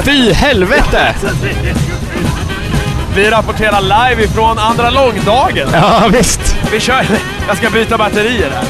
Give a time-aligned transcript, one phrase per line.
[0.00, 1.14] Fy helvete!
[3.14, 5.68] Vi rapporterar live ifrån andra långdagen.
[5.72, 6.56] Ja, visst.
[6.72, 7.06] Vi kör...
[7.48, 8.64] Jag ska byta batterier här.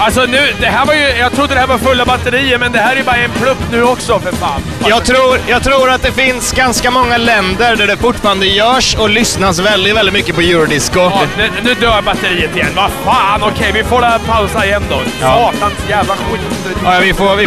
[0.00, 1.00] Alltså nu, det här var ju...
[1.00, 3.82] Jag trodde det här var fulla batterier, men det här är bara en plupp nu
[3.82, 4.60] också för fan.
[4.88, 9.10] Jag tror, jag tror att det finns ganska många länder där det fortfarande görs och
[9.10, 11.00] lyssnas väldigt, väldigt mycket på eurodisco.
[11.00, 12.68] Ja, nu, nu dör batteriet igen.
[12.76, 15.00] Vad fan, okej vi får la pausa igen då.
[15.20, 15.52] Ja.
[15.54, 16.40] Satans jävla skit.
[16.84, 17.36] Ja, vi får...
[17.36, 17.46] Vi...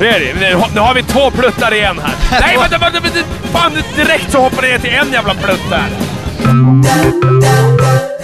[0.00, 2.40] Nu, nu har vi två pluttar igen här.
[2.40, 3.18] Nej, vänta, vänta, vänta!
[3.52, 5.88] Fan, direkt så hoppar det ner till en jävla plutt där.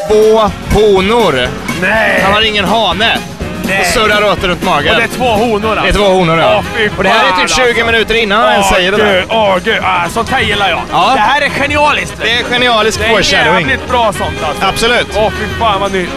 [0.09, 1.49] Två honor.
[1.81, 2.21] Nej!
[2.25, 3.19] Han har ingen hane.
[3.63, 3.81] Nej.
[3.81, 4.95] Och surrar åter runt magen.
[4.95, 5.83] Och det är två honor alltså.
[5.83, 6.63] Det är två honor ja.
[6.77, 7.87] Åh, och det här är typ 20 alltså.
[7.87, 9.25] minuter innan han ens säger det där.
[9.29, 10.81] Åh gud, ah, sånt här gillar jag.
[10.91, 11.11] Ja.
[11.15, 12.15] Det här är genialiskt.
[12.23, 12.55] Det är du.
[12.55, 13.69] genialisk Det är foreshadowing.
[13.69, 14.67] jävligt bra sånt alltså.
[14.67, 15.07] Absolut.
[15.17, 16.09] Åh fy fan vad nice.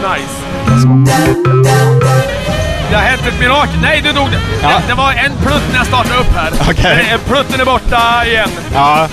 [2.90, 3.78] Det har hänt ett mirakel.
[3.82, 4.38] Nej, du dog det.
[4.62, 4.68] Ja.
[4.68, 4.82] det.
[4.88, 6.50] Det var en plutt när jag startade upp här.
[6.70, 7.06] Okej.
[7.12, 8.48] Eh, Plutten är borta igen.
[8.74, 9.08] Ja.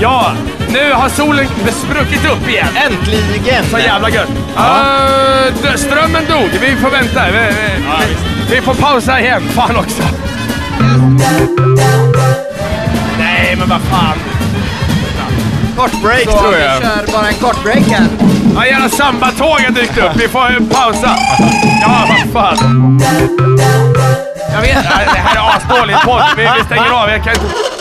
[0.00, 0.32] Ja,
[0.72, 2.68] nu har solen spruckit upp igen.
[2.76, 3.64] Äntligen!
[3.70, 4.28] Så jävla gött.
[4.56, 4.76] Ja.
[5.64, 6.48] Uh, strömmen dog.
[6.60, 7.24] Vi får vänta.
[7.26, 7.82] Vi, vi,
[8.48, 9.42] vi, vi får pausa igen.
[9.48, 10.02] Fan också.
[13.18, 14.18] Nej, men vad fan.
[15.76, 16.82] Kort break Så tror vi jag.
[16.82, 18.06] kör bara en kort break här.
[18.54, 20.16] Ja, jävla sambatåg har dykt upp.
[20.16, 21.16] Vi får pausa.
[21.82, 23.00] Ja, vad fan.
[24.52, 24.82] Jag vet.
[24.82, 26.22] Det här är asdåligt podd.
[26.36, 27.10] Vi, vi stänger av.
[27.10, 27.75] Jag kan inte...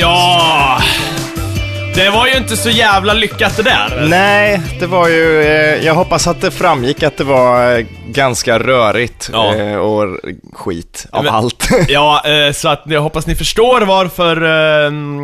[0.00, 0.78] Ja,
[1.94, 4.06] det var ju inte så jävla lyckat det där.
[4.08, 5.42] Nej, det var ju...
[5.42, 9.54] Eh, jag hoppas att det framgick att det var eh, ganska rörigt Ja.
[9.54, 10.16] eh, och
[10.52, 11.68] skit av Men- allt.
[11.88, 14.36] Ja, eh, så att jag hoppas ni förstår varför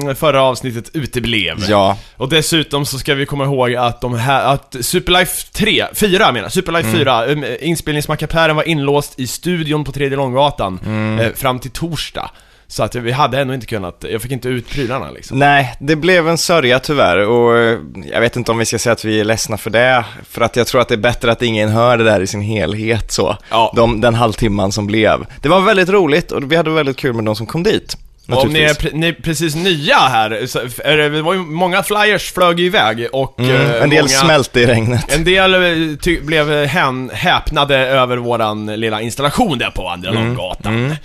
[0.08, 1.56] eh, förra avsnittet uteblev.
[1.68, 1.96] ja.
[2.16, 6.48] Och dessutom så ska vi komma ihåg att de här, att Superlife 3, 4 menar
[6.48, 6.98] Superlife Mm.
[6.98, 11.34] 4, um, inspelningsmackapären var inlåst i studion på Tredje Långgatan Mm.
[11.36, 12.30] fram till torsdag.
[12.72, 15.38] Så att vi hade ändå inte kunnat, jag fick inte ut prylarna liksom.
[15.38, 17.78] Nej, det blev en sörja tyvärr och eh,
[18.12, 20.04] jag vet inte om vi ska säga att vi är ledsna för det.
[20.28, 22.40] För att jag tror att det är bättre att ingen hör det där i sin
[22.40, 23.36] helhet så.
[23.50, 23.72] Ja.
[23.76, 25.26] De, den halvtimman som blev.
[25.42, 27.96] Det var väldigt roligt och vi hade väldigt kul med de som kom dit.
[28.28, 31.38] Om ni är, pre- ni är precis nya här, så är det, det var ju
[31.40, 35.14] många flyers flög iväg och Mm, eh, en del många, smälte i regnet.
[35.14, 40.96] En del eh, blev hän, häpnade över våran lilla installation där på Andra Mm, Långgatan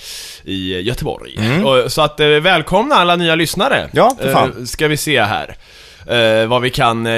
[0.43, 1.39] i Göteborg.
[1.65, 3.89] Och, så att eh, välkomna alla nya lyssnare.
[3.91, 4.67] Ja, för fan.
[4.67, 5.55] Ska vi se här.
[6.09, 7.13] Eh, vad vi kan eh,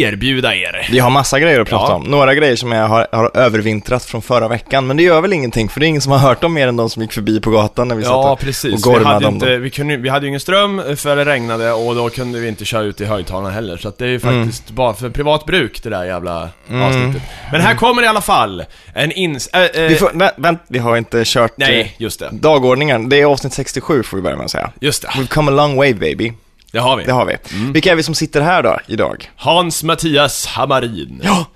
[0.00, 0.88] erbjuda er.
[0.90, 1.96] Vi har massa grejer att prata Ja.
[1.96, 2.02] om.
[2.02, 5.68] Några grejer som jag har, har övervintrat från förra veckan, men det gör väl ingenting,
[5.68, 7.50] för det är ingen som har hört dem mer än de som gick förbi på
[7.50, 8.72] gatan när vi Ja, satt och, precis.
[8.72, 9.62] och Vi gormade hade, om inte, dem.
[9.62, 12.64] vi, kunde, vi hade ju ingen ström för det regnade och då kunde vi inte
[12.64, 13.76] köra ut i högtalarna heller.
[13.76, 16.48] Så att det är ju faktiskt bara för privat bruk det där jävla
[16.84, 17.22] avsnittet.
[17.52, 19.46] Men här kommer i alla fall en ins...
[19.48, 22.28] Äh, äh, Vi får, vä, vänt, vi har inte kört eh, Nej, just det.
[22.32, 23.08] dagordningen.
[23.08, 24.70] Det är avsnitt 67 får vi börja med att säga.
[24.80, 25.08] Just det.
[25.08, 26.32] We've come a long way baby.
[26.74, 27.04] Det har vi.
[27.04, 27.36] Det har vi.
[27.72, 29.30] Vilka är vi som sitter här då, idag?
[29.36, 31.20] Hans Mattias Hammarin.
[31.24, 31.46] Ja!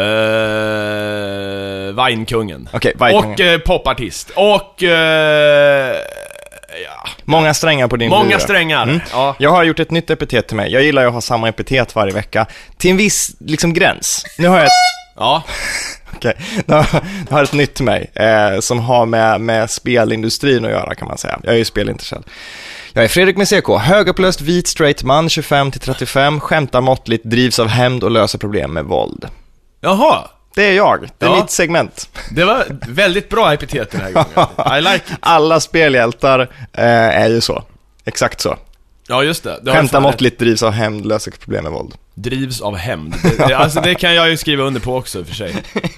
[0.00, 2.68] Uh, Vinkungen.
[2.72, 3.32] Okej, Vinkungen.
[3.32, 4.30] Och eh, popartist.
[4.34, 4.82] Och...
[4.82, 5.96] eh,
[6.84, 7.08] ja.
[7.24, 8.38] Många strängar på din Många lyra.
[8.38, 8.82] strängar.
[8.82, 9.00] Mm.
[9.12, 9.34] Ja.
[9.38, 10.72] Jag har gjort ett nytt epitet till mig.
[10.72, 12.46] Jag gillar ju att ha samma epitet varje vecka.
[12.76, 14.24] Till en viss, liksom, gräns.
[14.38, 14.72] Nu har jag ett,
[15.16, 15.42] ja.
[16.16, 16.34] okej,
[16.66, 16.86] nu har
[17.28, 18.10] jag har ett nytt till mig.
[18.14, 21.38] Eh, som har med, med spelindustrin att göra kan man säga.
[21.42, 22.24] Jag är ju spelintresserad.
[22.98, 28.04] Jag är Fredrik med CK, högupplöst vit straight man, 25-35, skämtar måttligt, drivs av hämnd
[28.04, 29.28] och löser problem med våld.
[29.80, 30.28] Jaha.
[30.54, 31.36] Det är jag, det är Ja.
[31.36, 32.08] mitt segment.
[32.30, 34.78] Det var väldigt bra epitet den här gången.
[34.78, 35.12] I like it.
[35.20, 36.40] Alla spelhjältar
[36.72, 36.84] eh,
[37.22, 37.62] är ju så.
[38.04, 38.56] Exakt så.
[39.08, 39.58] Ja, just det.
[39.62, 40.02] det rätt.
[40.02, 41.94] måttligt, drivs av hämnd, löser problem med våld.
[42.14, 43.14] Drivs av hämnd.
[43.38, 45.54] Det, alltså det kan jag ju skriva under på också i och för sig.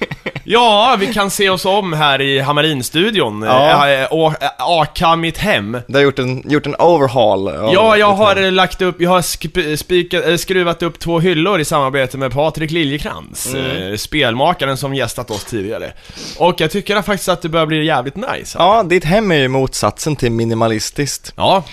[0.45, 3.43] Ja, vi kan se oss om här i Hammarin-studion.
[3.43, 3.89] Ja.
[3.91, 5.79] Eh, och- eh, Aka mitt hem.
[5.87, 7.53] Du har gjort en, gjort en overhaul.
[7.75, 8.45] Ja, jag har hem.
[8.45, 12.71] eh, lagt upp, jag har spikat, eh, skruvat upp två hyllor i samarbete med Patrik
[12.71, 13.91] Liljekrantz, Mm.
[13.93, 15.93] eh, spelmakaren som gästat oss tidigare.
[16.39, 18.59] Och jag tycker faktiskt att det börjar bli jävligt nice.
[18.59, 21.33] Ja, ditt hem är ju motsatsen till minimalistiskt.
[21.37, 21.65] Ja.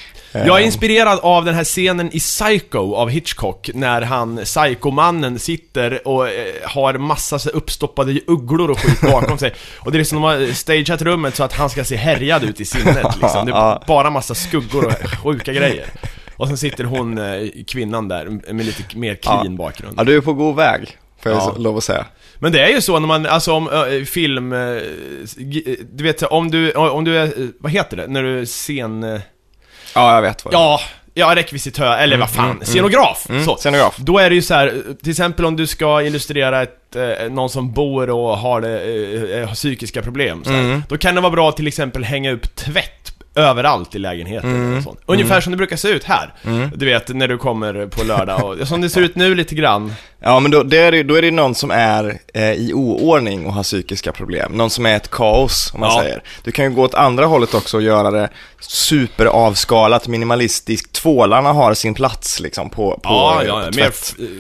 [0.45, 0.65] Jag är Eh.
[0.65, 6.33] inspirerad av den här scenen i Psycho av Hitchcock, när han, psykomannen, sitter och eh,
[6.63, 9.53] har massa så uppstoppade ugglor och skit bakom sig.
[9.79, 12.61] Och det är liksom, de har stageat rummet så att han ska se härjad ut
[12.61, 13.45] i sinnet liksom.
[13.45, 14.93] Det är bara massa skuggor och
[15.23, 15.85] sjuka grejer.
[16.37, 19.57] Och sen sitter hon, eh, kvinnan där, med lite mer clean Ja.
[19.57, 19.93] bakgrund.
[19.99, 21.53] Ja, du är på god väg, får jag Ja.
[21.57, 22.05] lov att säga.
[22.39, 24.53] Men det är ju så när man, alltså om äh, film,
[25.37, 28.45] g- du vet om du, om du är, eh, vad heter det, när du är
[28.45, 29.19] scen...
[29.95, 30.61] eh, Ja, jag vet vad det är.
[30.61, 30.79] Ja,
[31.13, 33.29] ja rekvisitör, eller vad fan, mm, scenograf!
[33.29, 33.57] Mm, så.
[33.57, 33.97] scenograf.
[33.97, 37.49] Då är det ju så här, till exempel om du ska illustrera ett, eh, någon
[37.49, 40.59] som bor och har, det, eh, eh, har psykiska problem så här.
[40.59, 40.83] Mm.
[40.89, 44.77] Då kan det vara bra att till exempel hänga upp tvätt överallt i lägenheten Mm.
[44.77, 44.99] och sånt.
[45.05, 46.33] Ungefär som det brukar se ut här.
[46.75, 49.93] Du vet, när du kommer på lördag och som det ser ut nu lite grann.
[50.19, 53.53] Ja, men då, det är då är det någon som är eh, i oordning och
[53.53, 54.51] har psykiska problem.
[54.51, 56.01] Någon som är ett kaos, om man Ja.
[56.01, 56.23] säger.
[56.43, 58.29] Du kan ju gå åt andra hållet också och göra det
[58.59, 60.91] superavskalat, minimalistiskt.
[60.93, 63.75] Tvålarna har sin plats liksom på, på, Ja, ja, på.
[63.75, 63.91] Mer,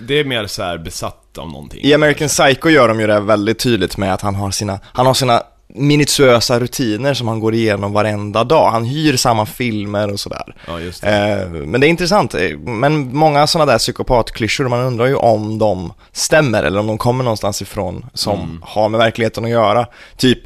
[0.07, 1.79] det är mer så här besatt av någonting.
[1.83, 5.05] I American Psycho gör de ju det väldigt tydligt med att han har sina, han
[5.05, 8.71] har sina minutiösa rutiner som han går igenom varenda dag.
[8.71, 10.55] Han hyr samma filmer och sådär.
[10.67, 11.41] Ja, just det.
[11.43, 15.57] Eh, men det är intressant, eh, men många sådana där psykopatklyschor, man undrar ju om
[15.57, 18.61] de stämmer eller om de kommer någonstans ifrån som Mm.
[18.65, 19.85] har med verkligheten att göra.
[20.17, 20.39] Typ,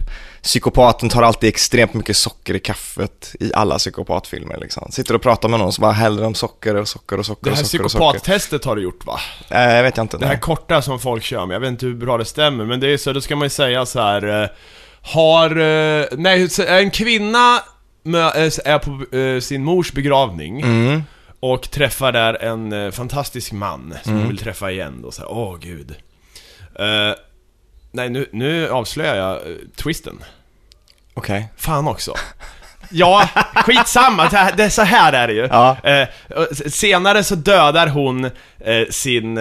[0.43, 4.87] psykopaten tar alltid extremt mycket socker i kaffet i alla psykopatfilmer liksom.
[4.91, 7.55] Sitter och pratar med någon som bara häller om socker och socker och socker Det
[7.55, 8.05] här och socker och socker.
[8.19, 9.19] psykopattestet har du gjort va?
[9.49, 10.17] Eh, jag vet jag inte.
[10.17, 10.41] Det här nej.
[10.41, 12.97] korta som folk kör med, jag vet inte hur bra det stämmer, men det är
[12.97, 14.43] så, då ska man ju säga så här.
[14.43, 14.49] eh,
[15.01, 17.55] Har, eh, nej, en kvinna
[18.05, 21.03] eh, är på eh, sin mors begravning Mm.
[21.39, 24.19] och träffar där en fantastisk man som Mm.
[24.23, 25.95] hon vill träffa igen då, så här, åh gud.
[26.79, 27.15] Eh,
[27.91, 29.39] nej, nu, nu avslöjar jag
[29.75, 30.23] twisten.
[31.13, 31.47] Okej.
[31.57, 32.13] Fan också.
[32.91, 35.47] Ja, skitsamma, det, här- det så här är det ju.
[35.51, 35.77] Ja.
[36.51, 38.29] S- senare så dödar hon
[38.89, 39.39] sin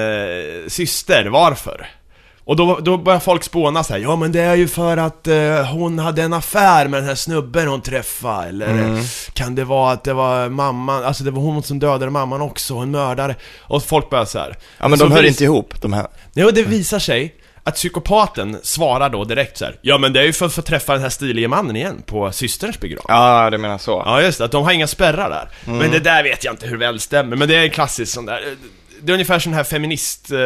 [0.68, 1.88] syster, varför?
[2.44, 5.26] Och då, då börjar folk spåna så här, ja men det är ju för att
[5.26, 9.02] eh, hon hade en affär med den här snubben hon träffade, eller Mm.
[9.32, 12.74] kan det vara att det var mamman, alltså det var hon som dödade mamman också,
[12.74, 13.34] en mördare.
[13.60, 14.56] Och folk börjar så här.
[14.78, 16.06] Ja men Så de hör inte ihop, de här.
[16.34, 17.34] Jo, det visar sig
[17.64, 19.76] att psykopaten svarar då direkt så här.
[19.82, 22.32] Ja men det är ju för att få träffa den här stilige mannen igen på
[22.32, 23.04] systerns begravning.
[23.08, 24.02] Ja, det menar så.
[24.06, 25.48] Ja just det, att de har inga spärrar där.
[25.66, 25.78] Mm.
[25.78, 28.26] Men det där vet jag inte hur väl stämmer, men det är en klassisk sån
[28.26, 28.40] där
[29.02, 30.30] Det är ungefär sån här feminist...
[30.30, 30.38] Eh,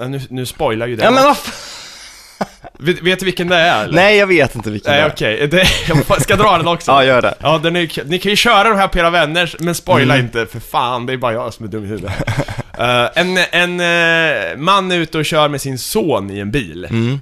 [0.00, 1.04] eh, nu, nu spoilar ju det.
[1.04, 1.36] Ja men vad
[2.78, 3.94] vet, vet du vilken det är eller?
[3.94, 5.10] Nej, jag vet inte vilken Nej det är.
[5.12, 5.68] okej, Det-
[6.08, 6.90] jag ska dra den också.
[6.92, 7.34] Ja, gör det.
[7.40, 10.26] Ja, den är, ni kan ju köra de här på era vänner, men spoila Mm.
[10.26, 12.12] inte för fan, det är bara jag som är dum i huvudet.
[12.78, 16.84] Eh, en en eh, man är ute och kör med sin son i en bil.
[16.90, 17.20] Mm.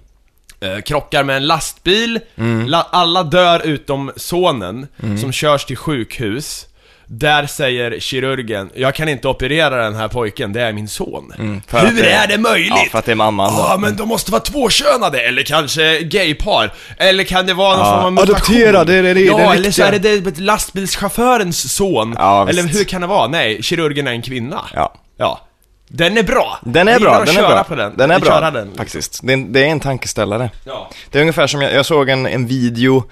[0.61, 2.21] Eh, krockar med en lastbil,
[2.67, 5.19] La, alla dör utom sonen, Mm.
[5.19, 6.67] som körs till sjukhus.
[7.09, 11.33] Där säger kirurgen, jag kan inte operera den här pojken, det är min son.
[11.39, 12.73] Mm, Hur det- är det möjligt?
[12.77, 13.59] Ja, för att det är mamman då.
[13.69, 16.73] Ja, men de måste vara tvåkönade, eller kanske gaypar.
[16.99, 18.35] Eller kan det vara någon Ja, form av mutation?
[18.35, 22.15] adopterad, det är det- det är Ja, det eller så är det det lastbilschaufförens son.
[22.19, 23.29] Ja, eller hur kan det vara?
[23.29, 24.65] Nej, kirurgen är en kvinna.
[24.75, 24.95] Ja.
[25.17, 25.41] Ja.
[25.89, 26.59] Den är bra.
[26.65, 27.65] Den är Jag bra, att den är köra bra.
[27.65, 27.97] på den.
[27.97, 28.71] Den är bra, Köra den.
[28.77, 29.21] faktiskt.
[29.23, 30.51] Det är, en- det är en tankeställare.
[30.65, 30.91] Ja.
[31.11, 33.05] Det är ungefär som, jag, jag såg en, en video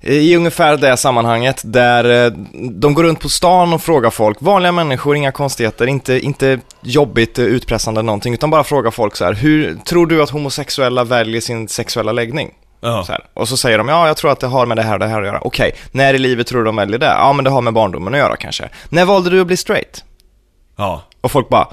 [0.00, 2.32] i ungefär det sammanhanget där eh,
[2.70, 7.38] de går runt på stan och frågar folk, vanliga människor, inga konstigheter, inte, inte jobbigt,
[7.38, 11.40] eh, utpressande någonting, utan bara frågar folk så här, hur tror du att homosexuella väljer
[11.40, 12.50] sin sexuella läggning?
[12.80, 13.04] Ja.
[13.04, 13.24] Så här.
[13.34, 15.06] Och så säger de, ja jag tror att det har med det här och det
[15.06, 15.40] här att göra.
[15.42, 17.06] Okej, när i livet tror du de väljer det?
[17.06, 18.68] Ja men det har med barndomen att göra kanske.
[18.88, 20.04] När valde du att bli straight?
[20.76, 21.02] Ja.
[21.20, 21.68] Och folk bara,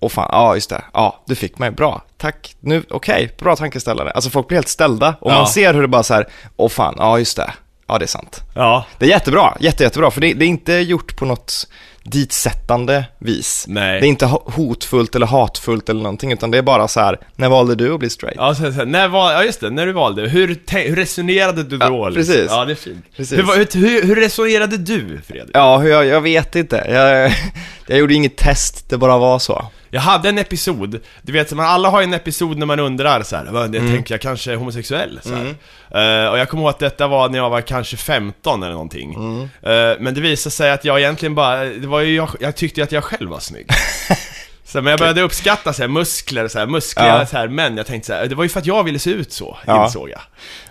[0.00, 4.10] åh fan, ja just det, ja du fick mig, bra, tack, nu, okej, bra tankeställare.
[4.10, 5.34] Alltså folk blir helt ställda och Ja.
[5.36, 6.26] man ser hur det bara så här,
[6.56, 7.52] åh fan, ja just det,
[7.86, 8.40] ja det är sant.
[8.54, 8.86] Ja.
[8.98, 11.66] Det är jättebra, jätte, jättebra, för det, det är inte gjort på något
[12.02, 13.64] ditsättande vis.
[13.68, 14.00] Nej.
[14.00, 17.18] Det är inte ho- hotfullt eller hatfullt eller någonting, utan det är bara så här,
[17.36, 18.36] när valde du att bli straight?
[18.38, 20.22] Ja, så, så, när var, ja just det, när du valde.
[20.22, 21.86] Hur, hur resonerade du då?
[21.86, 22.34] Ja, liksom?
[22.34, 22.50] precis.
[22.50, 23.04] Ja, det är fint.
[23.16, 23.38] Precis.
[23.38, 25.50] Hur, hur, hur, resonerade du, Fredrik?
[25.56, 26.86] Ja, jag, jag vet inte.
[26.88, 27.32] Jag,
[27.86, 29.66] jag gjorde inget test, det bara var så.
[29.94, 33.22] Jag hade en episod, du vet, man, alla har ju en episod när man undrar
[33.22, 33.92] så här, jag Mm.
[33.92, 35.20] tänker jag kanske är homosexuell?
[35.22, 36.24] Så här.
[36.24, 39.14] Eh, och jag kommer ihåg att detta var när jag var kanske 15 eller någonting.
[39.14, 39.40] Mm.
[39.42, 42.80] Eh, men det visade sig att jag egentligen bara, det var ju jag, jag tyckte
[42.80, 43.66] ju att jag själv var snygg.
[44.66, 47.26] Så, men jag började uppskatta så här, muskler, så här, muskliga Ja.
[47.26, 47.76] så här, män.
[47.76, 49.84] Jag tänkte så här, det var ju för att jag ville se ut så, Ja.
[49.84, 50.20] insåg jag.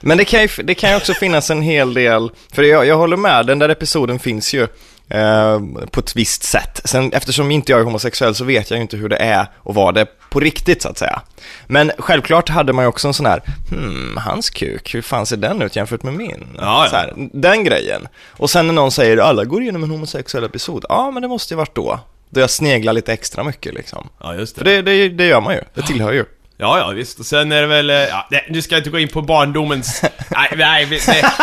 [0.01, 2.97] Men det kan ju, det kan ju också finnas en hel del, för jag, jag
[2.97, 4.67] håller med, den där episoden finns ju
[5.10, 5.60] eh,
[5.91, 6.81] på ett visst sätt.
[6.83, 9.75] Sen eftersom inte jag är homosexuell så vet jag ju inte hur det är att
[9.75, 11.22] vara det på riktigt så att säga.
[11.67, 15.38] Men självklart hade man ju också en sån här, hmm, hans kuk, hur fan ser
[15.38, 16.48] den ut jämfört med min?
[16.57, 16.89] Ja, ja.
[16.89, 18.07] Så här, den grejen.
[18.31, 21.53] Och sen när någon säger, alla går igenom en homosexuell episod, ja men det måste
[21.53, 22.00] ju varit då.
[22.29, 24.10] Då jag sneglar lite extra mycket liksom.
[24.19, 26.25] Ja, just För det, det, det gör man ju, det tillhör ju.
[26.57, 27.19] Ja, ja visst.
[27.19, 29.22] Och sen är det väl, eh, ja, nej, nu ska jag inte gå in på
[29.22, 30.01] barndomens...
[30.29, 31.24] nej, nej, nej.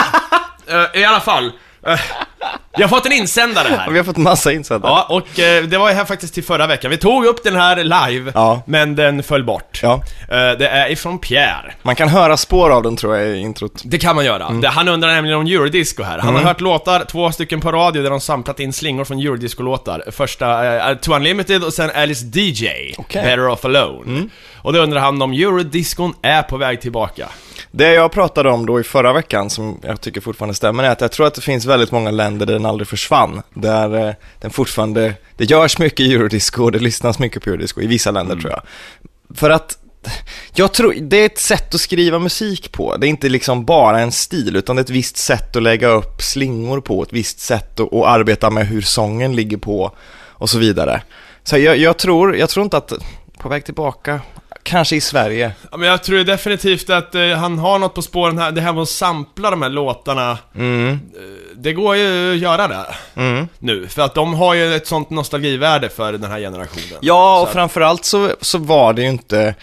[0.67, 1.53] Eh, I alla fall.
[2.77, 3.91] Vi har fått en insändare här.
[3.91, 4.93] vi har fått massa insändare.
[4.93, 6.91] Ja, och eh, det var här faktiskt till förra veckan.
[6.91, 8.63] Vi tog upp den här live, Ja.
[8.67, 9.81] men den föll bort.
[9.83, 9.95] Ja.
[10.29, 11.73] Eh, det är ifrån Pierre.
[11.83, 13.83] Man kan höra spår av den tror jag i introt.
[13.85, 14.51] Det kan man göra.
[14.51, 16.19] Det, han undrar nämligen om eurodisco här.
[16.19, 20.03] Han har hört låtar, två stycken på radio, där de samplat in slingor från eurodisco-låtar.
[20.11, 23.23] Första eh, To Unlimited och sen Alice DJ, Okej.
[23.23, 24.29] Better Off Alone.
[24.63, 27.29] Och då undrar han om eurodiscon är på väg tillbaka.
[27.71, 31.01] Det jag pratade om då i förra veckan, som jag tycker fortfarande stämmer, är att
[31.01, 33.43] jag tror att det finns väldigt många länder där den aldrig försvann.
[33.55, 37.87] Där eh, den fortfarande, det görs mycket eurodisco och det lyssnas mycket på eurodisco i
[37.87, 38.63] vissa länder tror jag.
[39.37, 39.79] För att
[40.55, 42.97] jag tror, det är ett sätt att skriva musik på.
[42.97, 45.89] Det är inte liksom bara en stil, utan det är ett visst sätt att lägga
[45.89, 49.93] upp slingor på, ett visst sätt att, att arbeta med hur sången ligger på
[50.29, 51.03] och så vidare.
[51.45, 52.93] Så jag, jag tror, jag tror inte att,
[53.41, 54.21] på väg tillbaka,
[54.63, 55.53] kanske i Sverige.
[55.71, 58.73] Ja, men jag tror definitivt att eh, han har något på spåren här, det här
[58.73, 60.39] med att sampla de här låtarna.
[60.55, 63.49] Mm, Eh, det går ju att göra det mm.
[63.59, 66.99] nu, för att de har ju ett sånt nostalgivärde för den här generationen.
[67.01, 69.55] Ja, Så och att- framförallt så, så var det ju inte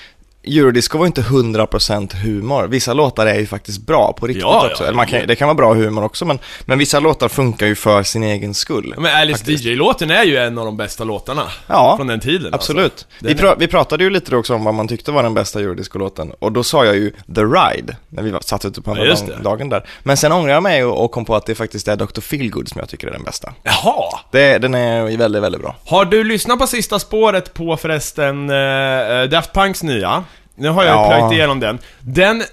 [0.48, 2.68] Eurodisco var inte 100% humor.
[2.68, 4.84] Vissa låtar är ju faktiskt bra på riktigt Ja, också.
[4.84, 7.68] ja, Eller man kan, det kan vara bra humor också, men, men vissa låtar funkar
[7.68, 8.94] ju för sin egen skull.
[8.98, 12.54] Men Alice DJ-låten är ju en av de bästa låtarna Ja, från den tiden.
[12.54, 12.84] Absolut.
[12.92, 13.06] Alltså.
[13.20, 15.34] Vi, Den är- pra, vi pratade ju lite också om vad man tyckte var den
[15.34, 16.32] bästa Eurodisco-låten.
[16.40, 19.70] Och då sa jag ju The Ride, när vi satt ute på andra Ja, dagen
[19.70, 19.86] där.
[20.04, 22.22] Men sen ångrade jag mig och, kom på att det faktiskt är Dr.
[22.22, 23.54] Feelgood som jag tycker är den bästa.
[23.64, 24.20] Jaha!
[24.32, 25.76] Det, den är väldigt, väldigt bra.
[25.86, 30.24] Har du lyssnat på sista spåret på förresten uh, Daft Punks nya?
[30.58, 31.08] Nu har jag Ja.
[31.18, 31.80] plöjt igenom den.
[32.00, 32.44] Den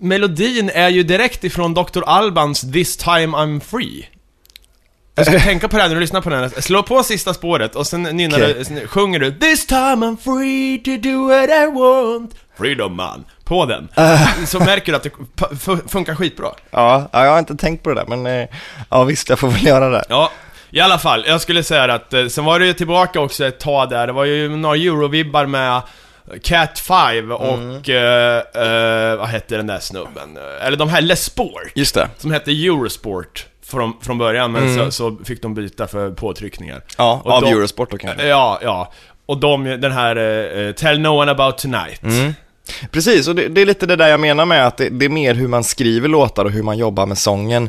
[0.00, 2.02] melodin är ju direkt ifrån Dr.
[2.06, 4.08] Albans This time I'm free.
[5.14, 6.50] Du ska tänka på det här när du lyssnar på den.
[6.50, 8.54] Slå på sista spåret och sen nynnar Okej.
[8.58, 13.24] du, sen sjunger du This time I'm free to do what I want Freedom man.
[13.44, 13.88] På den.
[14.46, 15.10] Så märker du att det
[15.88, 16.48] funkar skitbra.
[16.70, 18.48] Ja, ja, jag har inte tänkt på det där, men eh,
[18.90, 20.04] ja visst, jag får väl göra det.
[20.08, 20.30] Ja,
[20.70, 21.24] i alla fall.
[21.28, 24.12] Jag skulle säga att, eh, sen var det ju tillbaka också ett tag där, det
[24.12, 25.82] var ju några eurovibbar med
[26.42, 30.38] Cat 5 och, eh, eh, vad hette den där snubben?
[30.62, 32.08] Eller de här Les Sport, Just det.
[32.18, 36.82] som hette Eurosport från, från början, men så, så fick de byta för påtryckningar.
[36.98, 38.26] Ja, Och av de- Eurosport då kanske.
[38.26, 38.92] Ja, ja.
[39.26, 40.16] Och de, den här
[40.66, 42.02] eh, Tell No One About Tonight.
[42.02, 42.34] Mm.
[42.90, 45.08] Precis, och det, det är lite det där jag menar med att det, det är
[45.08, 47.68] mer hur man skriver låtar och hur man jobbar med sången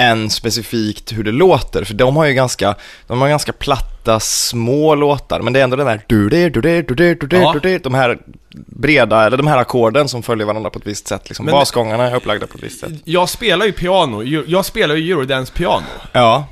[0.00, 1.84] än specifikt hur det låter.
[1.84, 2.74] För de har ju ganska,
[3.06, 6.60] de har ganska platta, små låtar, men det är ändå den där du du du
[6.60, 8.18] du du du du de här
[8.66, 11.28] breda, eller de här ackorden som följer varandra på ett visst sätt.
[11.28, 11.44] Liksom.
[11.46, 12.92] Men- Basgångarna är upplagda på ett visst sätt.
[13.04, 15.86] Jag spelar ju piano, jag spelar ju Eurodance-piano.
[16.12, 16.46] Ja,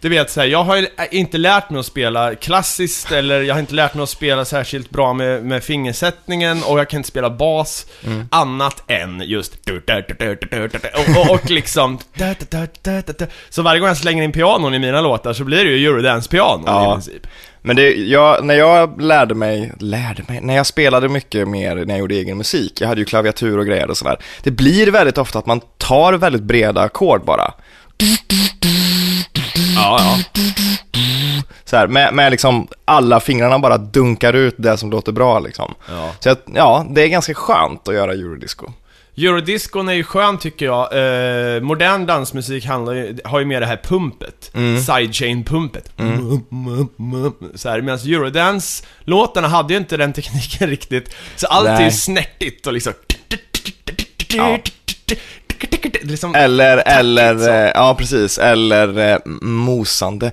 [0.00, 3.60] Du vet så här, jag har inte lärt mig att spela klassiskt eller jag har
[3.60, 7.30] inte lärt mig att spela särskilt bra med, med fingersättningen och jag kan inte spela
[7.30, 7.86] bas
[8.30, 9.52] annat än just
[10.94, 11.98] och, och, och liksom
[13.50, 16.62] Så varje gång jag slänger in pianon i mina låtar så blir det ju Eurodance-piano
[16.66, 16.90] Ja.
[16.90, 17.26] i princip.
[17.62, 21.94] men det, jag, när jag lärde mig, lärde mig, när jag spelade mycket mer när
[21.94, 25.18] jag gjorde egen musik, jag hade ju klaviatur och grejer och sådär, det blir väldigt
[25.18, 27.54] ofta att man tar väldigt breda ackord bara.
[29.80, 30.40] Ja, ja.
[31.64, 35.74] Så här, med, med liksom alla fingrarna bara dunkar ut det som låter bra liksom.
[35.88, 36.12] ja.
[36.20, 38.72] Så att, ja, det är ganska skönt att göra eurodisco.
[39.16, 40.82] Eurodiscon är ju skön tycker jag.
[40.82, 44.50] Eh, modern dansmusik handlar ju, har ju mer det här pumpet.
[44.86, 45.92] Sidechain-pumpet.
[47.54, 51.14] Så här, medan Eurodance-låtarna hade ju inte den tekniken riktigt.
[51.36, 51.92] Så allt är ju Nej.
[51.92, 52.92] snärtigt och liksom...
[54.34, 54.58] Ja.
[56.02, 57.50] Liksom Eller, eller, så.
[57.50, 60.30] eh, ja precis, eller eh, mosande.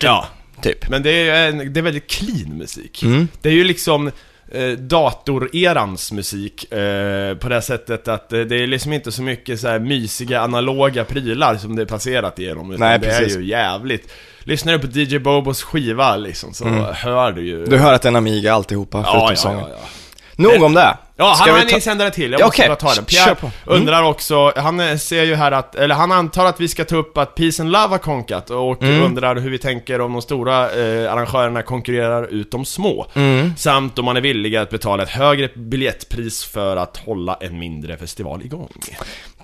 [0.00, 0.26] ja.
[0.62, 0.88] Typ.
[0.88, 3.02] Men det är, en, det är väldigt clean musik.
[3.02, 3.28] Mm.
[3.40, 4.10] Det är ju liksom
[4.52, 9.60] eh, datorerans musik eh, på det sättet att eh, det är liksom inte så mycket
[9.60, 12.70] så här mysiga analoga prylar som det är passerat igenom.
[12.70, 13.36] Utan Nej, det precis.
[13.36, 14.12] är ju jävligt.
[14.40, 17.56] Lyssnar du på DJ Bobos skiva liksom så hör du ju...
[17.56, 17.70] Mm.
[17.70, 19.60] Du hör att det är en Amiga alltihopa, förutom ja, ja, sången.
[19.60, 19.88] ja, ja.
[20.36, 20.96] Nog om det.
[21.22, 23.04] Ja, han har en insändare till, jag Ja, måste bara ta den.
[23.04, 23.36] Pierre.
[23.40, 23.52] Mm.
[23.64, 26.96] undrar också, han eh, ser ju här att, eller han antar att vi ska ta
[26.96, 29.02] upp att Peace and Love har konkat och Mm.
[29.02, 33.06] undrar hur vi tänker om de stora eh, arrangörerna konkurrerar ut de små.
[33.14, 33.52] Mm.
[33.56, 37.96] Samt om man är villiga att betala ett högre biljettpris för att hålla en mindre
[37.96, 38.68] festival igång.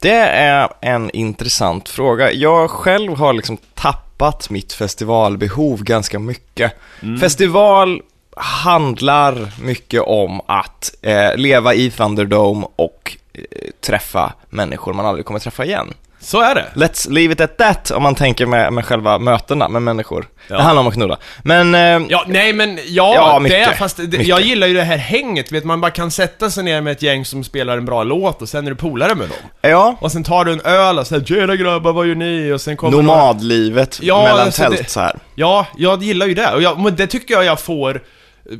[0.01, 2.33] Det är en intressant fråga.
[2.33, 6.73] Jag själv har liksom tappat mitt festivalbehov ganska mycket.
[7.21, 8.03] Festival
[8.41, 13.43] handlar mycket om att eh, leva i Thunderdome och eh,
[13.87, 15.95] träffa människor man aldrig kommer träffa igen.
[16.21, 16.65] Så är det.
[16.75, 20.27] Let's leave it at that om man tänker med, med själva mötena med människor.
[20.49, 20.57] Ja.
[20.57, 21.17] Det handlar om att knulla.
[21.43, 23.69] Men, eh, Ja, nej men ja, Ja, det mycket.
[23.69, 24.27] är, fast det, Mycket.
[24.27, 27.03] jag gillar ju det här hänget, vet man bara kan sätta sig ner med ett
[27.03, 29.39] gäng som spelar en bra låt och sen är du polare med dem.
[29.71, 32.61] ja, Och sen tar du en öl och säger 'Tjena grabbar, vad gör ni?' och
[32.61, 35.17] sen kommer nomadlivet Ja, mellan alltså tält det- så här.
[35.35, 36.55] Ja, jag gillar ju det.
[36.55, 38.03] Och jag, men det tycker jag jag får,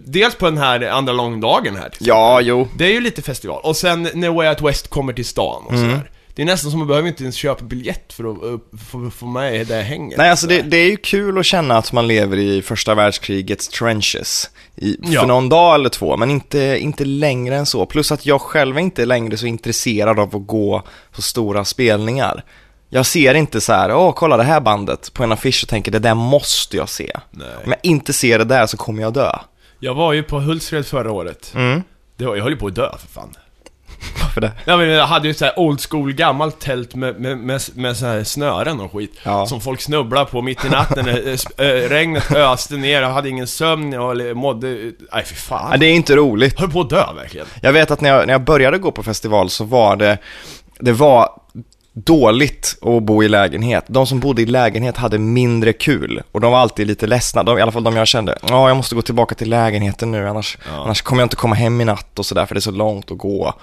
[0.05, 1.91] dels på den här andra långdagen här.
[1.99, 2.69] Ja, jo.
[2.77, 3.61] Det är ju lite festival.
[3.65, 5.91] Och sen när Way Out West kommer till stan och Mm.
[5.91, 6.11] sådär.
[6.35, 8.59] Det är nästan som man behöver inte ens köpa biljett för att uh,
[8.91, 10.19] få, få med det hänget.
[10.19, 13.69] Nej, alltså det, det är ju kul att känna att man lever i första världskrigets
[13.69, 14.51] trenches.
[14.77, 15.21] I, Ja.
[15.21, 17.87] För någon dag eller två, men inte, inte längre än så.
[17.87, 22.45] Plus att jag själv är inte längre så intresserad av att gå på stora spelningar.
[22.91, 25.93] Jag ser inte så här, åh kolla det här bandet på en affisch och tänker
[25.93, 27.13] det där måste jag se.
[27.31, 27.47] Nej.
[27.65, 29.33] Om jag inte ser det där så kommer jag dö.
[29.81, 31.53] Jag var ju på Hultsfred förra året.
[31.55, 31.83] Mm.
[32.17, 33.35] Det var, jag höll ju på att dö för fan.
[34.23, 34.53] Varför det?
[34.65, 37.97] Ja, men jag hade ju så här old school gammalt tält med, med, med, med
[37.97, 39.15] så här snören och skit.
[39.23, 39.47] Ja.
[39.47, 41.09] Som folk snubblade på mitt i natten.
[41.09, 44.69] Eh, sp- eh, regnet öste ner, jag hade ingen sömn, jag mådde...
[45.13, 45.69] Nej fy fan.
[45.71, 46.53] Ja, det är inte roligt.
[46.53, 47.47] Jag höll på att dö verkligen.
[47.63, 50.19] Jag vet att när jag, när jag började gå på festival så var det,
[50.79, 51.41] det var
[52.05, 53.85] dåligt att bo i lägenhet.
[53.89, 57.59] De som bodde i lägenhet hade mindre kul och de var alltid lite ledsna, de,
[57.59, 58.39] i alla fall de jag kände.
[58.49, 60.83] Ja, jag måste gå tillbaka till lägenheten nu, annars, Ja.
[60.85, 63.11] annars kommer jag inte komma hem i natt och sådär, för det är så långt
[63.11, 63.55] att gå.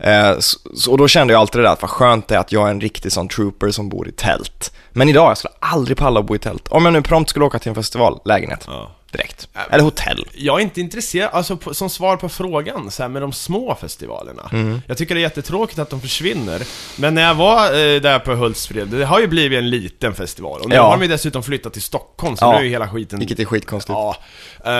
[0.00, 2.38] Eh, så, så, och då kände jag alltid det där, att vad skönt det är
[2.38, 4.72] att jag är en riktig sån trooper som bor i tält.
[4.92, 6.68] Men idag, jag skulle aldrig palla att bo i tält.
[6.68, 8.90] Om jag nu prompt skulle åka till en festival, lägenhet, Ja.
[9.12, 9.48] Direkt.
[9.70, 10.26] Eller hotell.
[10.34, 13.74] Jag är inte intresserad, alltså på, som svar på frågan, så här, med de små
[13.80, 14.48] festivalerna.
[14.52, 14.82] Mm.
[14.86, 16.62] Jag tycker det är jättetråkigt att de försvinner.
[16.96, 20.60] Men när jag var eh, där på Hultsfred, det har ju blivit en liten festival.
[20.60, 20.82] Och nu Ja.
[20.82, 22.50] har de ju dessutom flyttat till Stockholm, så Ja.
[22.52, 23.18] nu är ju hela skiten...
[23.18, 23.96] Vilket är skitkonstigt.
[23.96, 24.16] Ja.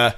[0.06, 0.12] Eh,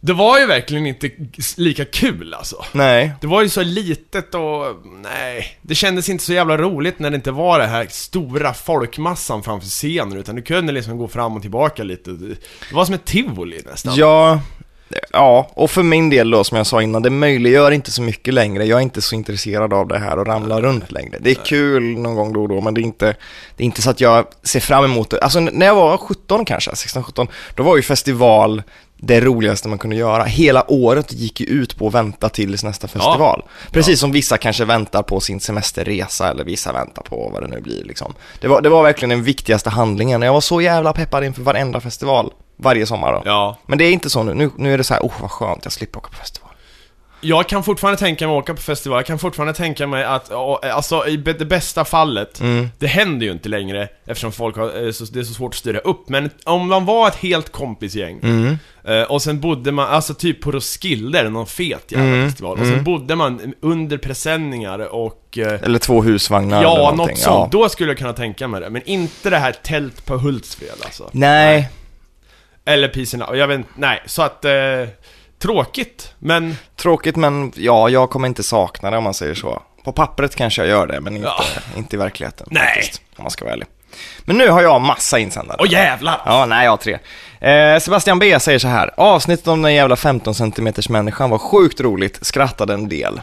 [0.00, 1.10] det var ju verkligen inte
[1.56, 2.64] lika kul alltså.
[2.72, 4.64] Nej, Det var ju så litet och,
[5.02, 9.42] nej, det kändes inte så jävla roligt när det inte var det här stora folkmassan
[9.42, 12.10] framför scenen, utan du kunde liksom gå fram och tillbaka lite.
[12.10, 12.36] Det
[12.72, 13.94] var som ett tivoli nästan.
[13.96, 14.40] Ja,
[15.12, 18.34] ja, och för min del då som jag sa innan, det möjliggör inte så mycket
[18.34, 18.64] längre.
[18.64, 21.18] Jag är inte så intresserad av det här och ramla runt längre.
[21.20, 23.16] Det är kul någon gång då och då, men det är inte,
[23.56, 25.20] det är inte så att jag ser fram emot det.
[25.20, 28.62] Alltså när jag var 17 kanske, 16-17, då var ju festival
[29.02, 30.24] det roligaste man kunde göra.
[30.24, 33.42] Hela året gick ju ut på att vänta tills nästa festival.
[33.70, 37.60] Precis som vissa kanske väntar på sin semesterresa eller vissa väntar på vad det nu
[37.60, 38.14] blir liksom.
[38.40, 40.22] Det var, det var verkligen den viktigaste handlingen.
[40.22, 43.22] Jag var så jävla peppad inför varenda festival varje sommar då.
[43.24, 43.58] Ja.
[43.66, 44.34] Men det är inte så nu.
[44.34, 46.39] Nu, nu är det så här, oh vad skönt, jag slipper åka på festival.
[47.22, 50.26] Jag kan fortfarande tänka mig att åka på festival, jag kan fortfarande tänka mig att,
[50.30, 52.68] ja, alltså i det bästa fallet, Mm.
[52.78, 54.72] det händer ju inte längre eftersom folk har, eh,
[55.12, 58.58] det är så svårt att styra upp, men om man var ett helt kompisgäng, Mm.
[58.84, 62.58] eh, och sen bodde man, alltså typ på Roskilde eller någon fet jävla Mm, festival,
[62.60, 67.06] och sen bodde man under presenningar och eh, Eller två husvagnar eller Ja, någonting.
[67.06, 67.52] något sånt.
[67.52, 68.70] Då skulle jag kunna tänka mig det.
[68.70, 71.08] Men inte det här tält på Hultsfred alltså.
[71.12, 71.68] Nej,
[72.64, 73.38] Eller Peace and Love.
[73.38, 74.02] Jag vet inte, nej.
[74.06, 74.50] Så att, eh,
[75.42, 76.14] tråkigt.
[76.18, 79.62] Men, tråkigt men ja, jag kommer inte sakna det om man säger så.
[79.84, 81.44] På pappret kanske jag gör det, men inte, Ja.
[81.76, 82.46] inte i verkligheten.
[82.50, 82.74] Nej.
[82.74, 83.66] Faktiskt, om man ska vara ärlig.
[84.20, 85.56] Men nu har jag massa insändare.
[85.60, 86.20] åh jävlar!
[86.26, 86.98] Ja, nej, jag har tre.
[87.50, 88.90] Eh, Sebastian B säger så här.
[88.96, 93.20] Avsnittet om den jävla 15 cm människan var sjukt roligt, skrattade en del.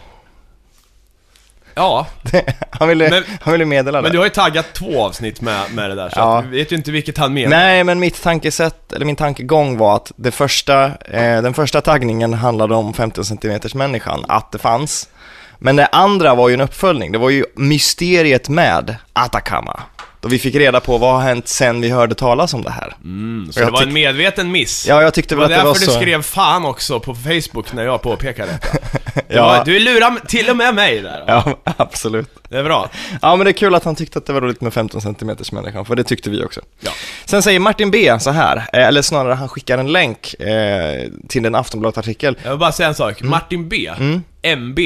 [1.77, 2.07] Ja,
[2.71, 4.15] han, ville, Men- han ville meddela men det.
[4.15, 6.43] du har ju taggat två avsnitt med, med det där, så Ja.
[6.49, 7.49] vi vet ju inte vilket han menar.
[7.49, 12.33] Nej, men mitt tankesätt, eller min tankegång var att det första, eh, den första taggningen
[12.33, 15.09] handlade om 15 cm människan, att det fanns.
[15.59, 19.79] Men det andra var ju en uppföljning, det var ju mysteriet med Atacama.
[20.27, 22.95] Då vi fick reda på vad har hänt sen vi hörde talas om det här.
[23.03, 24.87] Mm, så det var en medveten miss.
[24.87, 25.99] Ja, jag tyckte det väl var att det därför var så.
[25.99, 28.77] du skrev fan också på Facebook när jag påpekade detta.
[29.27, 29.45] Det Ja.
[29.47, 31.23] var, du lurar till och med mig där.
[31.27, 32.29] Ja, absolut.
[32.49, 32.89] Det är bra.
[33.21, 35.35] Ja, men det är kul att han tyckte att det var roligt med 15 cm
[35.51, 36.61] människan, för det tyckte vi också.
[36.79, 36.91] Ja.
[37.25, 41.45] Sen säger Martin B så här, eh, eller snarare han skickar en länk eh, till
[41.45, 42.37] en Aftonbladet-artikel.
[42.43, 43.19] Jag vill bara säga en sak.
[43.21, 43.29] Mm.
[43.31, 43.91] Martin B,
[44.41, 44.79] MB,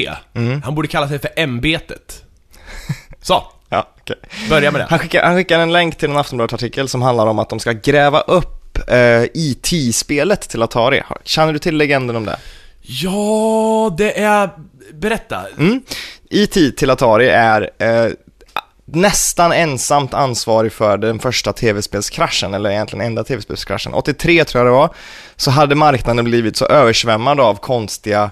[0.64, 2.22] han borde kalla sig för Ämbetet.
[3.22, 4.16] Så, Ja, okej.
[4.48, 4.86] börja med det.
[4.90, 7.72] Han skickar, han skickar en länk till en Aftonbladet-artikel som handlar om att de ska
[7.72, 11.02] gräva upp eh, IT-spelet till Atari.
[11.24, 12.36] Känner du till legenden om det?
[12.80, 14.50] Ja, det är...
[14.92, 15.40] Berätta.
[15.58, 15.82] Mm.
[16.30, 18.12] IT till Atari är eh,
[18.84, 23.94] nästan ensamt ansvarig för den första tv-spelskraschen, eller egentligen enda tv-spelskraschen.
[23.94, 24.94] 83 tror jag det var,
[25.36, 28.30] så hade marknaden blivit så översvämmad av konstiga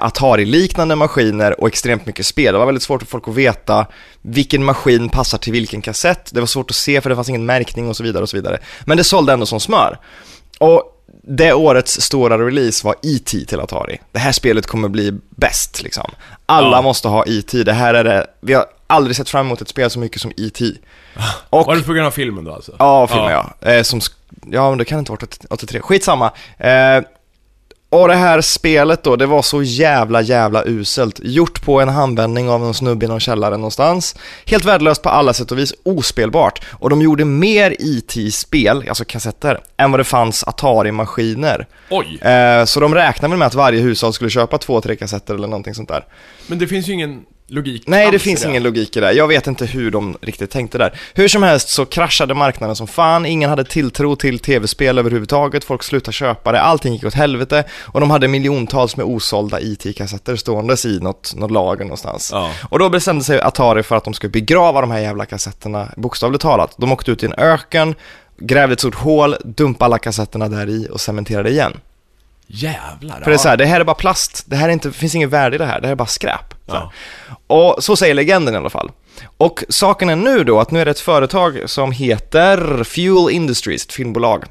[0.00, 2.52] Atari-liknande maskiner och extremt mycket spel.
[2.52, 3.86] Det var väldigt svårt för folk att veta
[4.22, 6.30] vilken maskin passar till vilken kassett.
[6.34, 8.36] Det var svårt att se för det fanns ingen märkning och så vidare och så
[8.36, 8.58] vidare.
[8.84, 9.98] Men det sålde ändå som smör.
[10.58, 10.82] Och
[11.24, 13.44] det årets stora release var E.T.
[13.46, 14.00] till Atari.
[14.12, 16.10] Det här spelet kommer bli bäst liksom.
[16.46, 16.82] Alla Ja.
[16.82, 17.62] måste ha E.T.
[17.62, 20.30] Det här är det, vi har aldrig sett fram emot ett spel så mycket som
[20.36, 20.64] E.T.
[21.50, 22.76] Och, Var det på grund av filmen då alltså?
[22.78, 23.70] ja, filmen ja.
[23.70, 24.00] Eh, som,
[24.50, 25.80] ja, men det kan inte ha varit 83.
[25.80, 26.30] Skitsamma.
[26.58, 27.02] Eh,
[27.92, 31.20] och det här spelet då, det var så jävla, jävla uselt.
[31.22, 34.16] Gjort på en handvändning av en snubbe i någon källare någonstans.
[34.46, 36.64] Helt värdelöst på alla sätt och vis, ospelbart.
[36.70, 41.66] Och de gjorde mer IT-spel, alltså kassetter, än vad det fanns Atari-maskiner.
[41.90, 42.18] Oj!
[42.20, 45.74] Eh, så de räknade med att varje hushåll skulle köpa två, tre kassetter eller någonting
[45.74, 46.04] sånt där.
[46.46, 49.12] Men det finns ju ingen logik Nej, det finns ingen logik i det.
[49.12, 51.00] Jag vet inte hur de riktigt tänkte där.
[51.14, 55.82] Hur som helst så kraschade marknaden som fan, ingen hade tilltro till tv-spel överhuvudtaget, folk
[55.82, 60.84] slutade köpa det, allting gick åt helvete och de hade miljontals med osålda IT-kassetter ståendes
[60.84, 62.30] i något, något lager någonstans.
[62.32, 62.50] Ja.
[62.68, 66.42] Och då bestämde sig Atari för att de skulle begrava de här jävla kassetterna, bokstavligt
[66.42, 66.74] talat.
[66.76, 67.94] De åkte ut i en öken,
[68.38, 71.72] grävde ett stort hål, dumpade alla kassetterna där i och cementerade igen.
[72.54, 73.20] Jävlar.
[73.20, 74.92] För det är så här, det här är bara plast, det här är inte, det
[74.94, 76.54] finns inget värde i det här, det här är bara skräp.
[76.66, 76.74] Så.
[76.74, 76.92] Ja.
[77.46, 78.90] och så säger legenden i alla fall.
[79.36, 83.84] Och saken är nu då att nu är det ett företag som heter Fuel Industries,
[83.86, 84.44] ett filmbolag,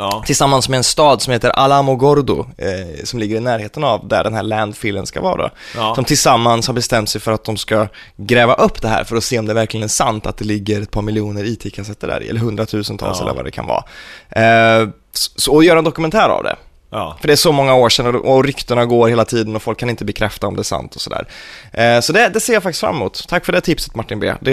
[0.00, 0.22] Ja.
[0.26, 4.24] tillsammans med en stad som heter Alamo Gordo, eh, som ligger i närheten av där
[4.24, 5.50] den här landfillen ska vara.
[5.76, 5.94] Ja.
[5.94, 9.24] Som tillsammans har bestämt sig för att de ska gräva upp det här för att
[9.24, 12.40] se om det verkligen är sant att det ligger ett par miljoner IT-kassetter där eller
[12.40, 13.24] hundratusentals Ja.
[13.24, 13.84] eller vad det kan vara.
[14.30, 16.56] Eh, så, och göra en dokumentär av det.
[16.90, 17.16] Ja.
[17.20, 19.78] För det är så många år sedan och, och ryktena går hela tiden och folk
[19.78, 21.28] kan inte bekräfta om det är sant och sådär.
[21.72, 23.24] Eh, så det, det ser jag faktiskt fram emot.
[23.28, 24.34] Tack för det tipset Martin B.
[24.40, 24.52] Det,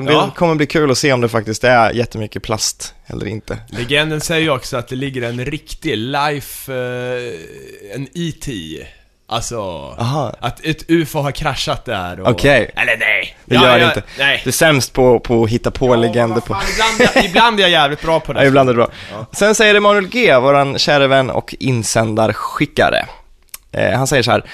[0.00, 0.30] det Ja.
[0.36, 3.58] kommer bli kul att se om det faktiskt är jättemycket plast eller inte.
[3.68, 8.52] Legenden säger ju också att det ligger en riktig life, eh, en E.T.
[9.34, 9.60] Alltså,
[9.98, 10.32] Aha.
[10.40, 12.28] att ett UFO har kraschat där och...
[12.30, 12.70] Okej.
[12.76, 13.36] Eller nej!
[13.44, 14.02] Det Ja, gör det ja, inte.
[14.18, 14.40] Nej.
[14.44, 16.56] Du är sämst på, på att hitta på legender på...
[16.72, 18.40] Ibland, jag- ibland är jag jävligt bra på det.
[18.42, 18.88] Ja, ibland är det bra.
[19.32, 23.06] Sen säger Emanuel G, våran kära vän och insändarskickare.
[23.72, 24.44] Eh, han säger så här.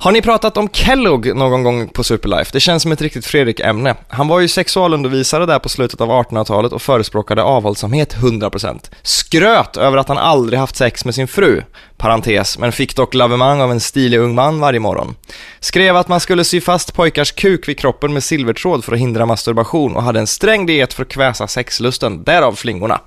[0.00, 2.50] Har ni pratat om Kellogg någon gång på Superlife?
[2.52, 3.94] Det känns som ett riktigt Fredrik-ämne.
[4.08, 8.90] Han var ju sexualundervisare där på slutet av 1800-talet och förespråkade avhållsamhet 100%.
[9.02, 11.62] Skröt över att han aldrig haft sex med sin fru,
[11.96, 15.14] parentes, men fick dock lavemang av en stilig ung man varje morgon.
[15.60, 19.26] Skrev att man skulle sy fast pojkars kuk vid kroppen med silvertråd för att hindra
[19.26, 23.00] masturbation och hade en sträng diet för att kväsa sexlusten, därav flingorna.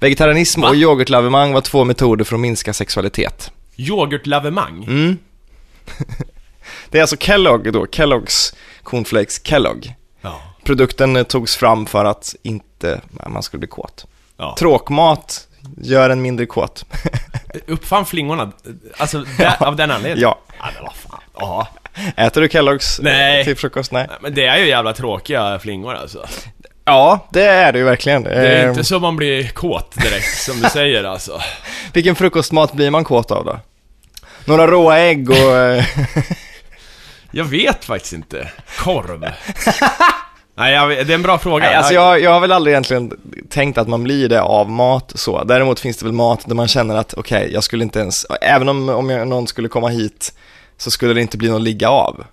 [0.00, 0.68] Vegetarianism Va?
[0.68, 3.50] och yoghurtlavemang var två metoder för att minska sexualitet.
[3.76, 4.84] Yoghurtlavemang?
[4.84, 5.18] Mm.
[6.90, 9.94] Det är alltså Kellogg då, Kellogg's Cornflakes Kellogg.
[10.20, 10.40] Ja.
[10.64, 14.06] Produkten eh, togs fram för att inte man skulle bli kåt.
[14.36, 14.56] ja.
[14.58, 15.48] Tråkmat
[15.82, 16.84] gör en mindre kåt.
[17.66, 18.52] Uppfann flingorna,
[18.96, 20.20] alltså där, av den anledningen?
[20.22, 20.38] ja.
[20.58, 21.20] Ja, men vad fan.
[21.38, 21.68] Ja.
[22.16, 23.44] Äter du Kellogg's eh, Nej.
[23.44, 23.92] till frukost?
[23.92, 24.08] Nej.
[24.20, 26.26] Men det är ju jävla tråkiga flingor alltså.
[26.84, 28.22] Ja, det är det ju verkligen.
[28.22, 31.40] Det är Eh, inte så man blir kåt direkt, som du säger alltså.
[31.92, 33.60] Vilken frukostmat blir man kåt av då?
[34.44, 35.36] Några råa ägg och...
[37.36, 38.50] Jag vet faktiskt inte.
[38.78, 39.20] Korv?
[40.54, 41.64] Nej, jag, det är en bra fråga.
[41.64, 43.12] Nej, alltså jag, jag har väl aldrig egentligen
[43.50, 45.44] tänkt att man blir det av mat så.
[45.44, 48.68] Däremot finns det väl mat där man känner att okej, jag skulle inte ens, även
[48.68, 50.32] om, om jag, någon skulle komma hit
[50.76, 52.24] så skulle det inte bli någon ligga av.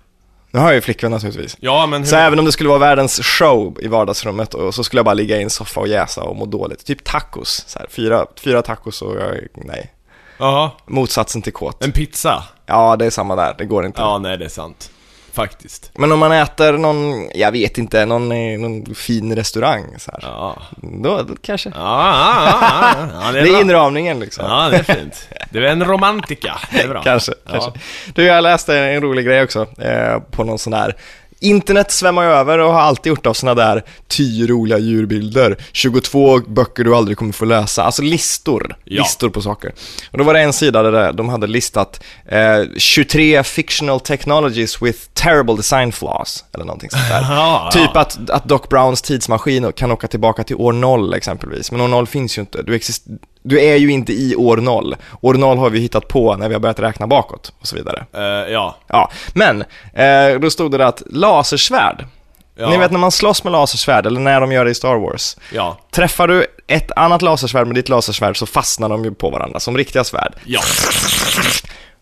[0.50, 1.56] Nu har jag ju flickvän naturligtvis.
[1.60, 2.10] Ja, men hur...
[2.10, 5.14] Så även om det skulle vara världens show i vardagsrummet och så skulle jag bara
[5.14, 6.86] ligga i en soffa och jäsa och må dåligt.
[6.86, 9.92] Typ tacos, så här, fyra, fyra tacos och jag, nej.
[10.38, 11.84] Ja, Motsatsen till kåt.
[11.84, 12.44] en pizza.
[12.66, 14.00] Ja, det är samma där, det går inte.
[14.00, 14.90] Ja, nej det är sant.
[15.34, 15.90] Faktiskt.
[15.94, 18.28] Men om man äter någon, jag vet inte, någon,
[18.60, 20.20] någon fin restaurang så här.
[20.22, 20.56] Ja.
[20.82, 21.68] Då, då kanske.
[21.74, 23.60] Ja, ja, ja, ja, det Det är är bra.
[23.60, 24.44] inramningen liksom.
[24.48, 25.28] Ja, det är fint.
[25.50, 26.54] Du är en romantika.
[26.72, 27.02] Det är bra.
[27.04, 27.70] Kanske, kanske.
[28.14, 30.96] Du, jag läste en rolig grej också eh, på någon sån där
[31.44, 36.38] Internet svämmar ju över och har alltid gjort av såna där 10 roliga djurbilder, 22
[36.40, 39.02] böcker du aldrig kommer få läsa, alltså listor, Ja.
[39.02, 39.72] listor på saker.
[40.10, 44.98] Och då var det en sida där de hade listat eh, 23 fictional technologies with
[45.14, 47.20] terrible design flaws, eller någonting sånt där.
[47.22, 48.00] Ja, Typ ja.
[48.00, 52.06] att, att Doc Browns tidsmaskin kan åka tillbaka till år 0 exempelvis, men år 0
[52.06, 52.62] finns ju inte.
[52.62, 54.96] Du, exist- du är ju inte i år 0.
[55.20, 58.06] År 0 har vi hittat på när vi har börjat räkna bakåt och så vidare.
[58.12, 58.76] Eh, ja.
[58.86, 62.06] Ja, men eh, då stod det att lasersvärd,
[62.54, 62.70] ja.
[62.70, 65.36] ni vet när man slåss med lasersvärd, eller när de gör det i Star Wars.
[65.52, 65.78] Ja.
[65.90, 69.76] Träffar du ett annat lasersvärd med ditt lasersvärd så fastnar de ju på varandra som
[69.76, 70.34] riktiga svärd.
[70.44, 70.60] Ja.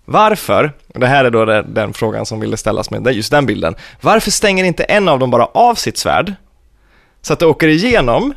[0.05, 3.75] Varför, och det här är då den frågan som ville ställas med just den bilden,
[4.01, 6.35] varför stänger inte en av dem bara av sitt svärd
[7.23, 8.35] så att det åker igenom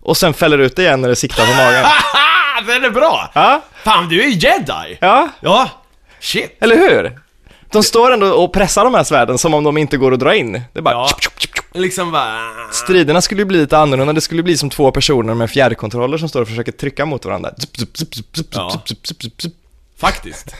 [0.00, 1.84] och sen fäller ut det igen när det siktar på magen?
[2.66, 3.30] Den är bra!
[3.34, 4.98] Ja, Fan, du är jedi!
[5.00, 5.70] ja, Ja.
[6.20, 6.56] Shit.
[6.60, 7.18] eller hur?
[7.72, 10.34] De står ändå och pressar de här svärden som om de inte går att dra
[10.34, 10.52] in.
[10.52, 10.94] Det är bara...
[10.94, 11.08] Ja.
[11.74, 12.38] Liksom bara...
[12.72, 16.28] Striderna skulle ju bli lite annorlunda, det skulle bli som två personer med fjärrkontroller som
[16.28, 17.50] står och försöker trycka mot varandra.
[17.78, 18.82] Zup, zup, zup, Ja.
[20.00, 20.54] Faktiskt.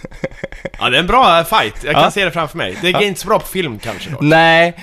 [0.79, 1.85] Ja, det är en bra fight.
[1.85, 2.11] Jag kan Ja.
[2.11, 2.79] se det framför mig.
[2.83, 4.17] Det är inte så bra på film kanske då.
[4.21, 4.77] Nej,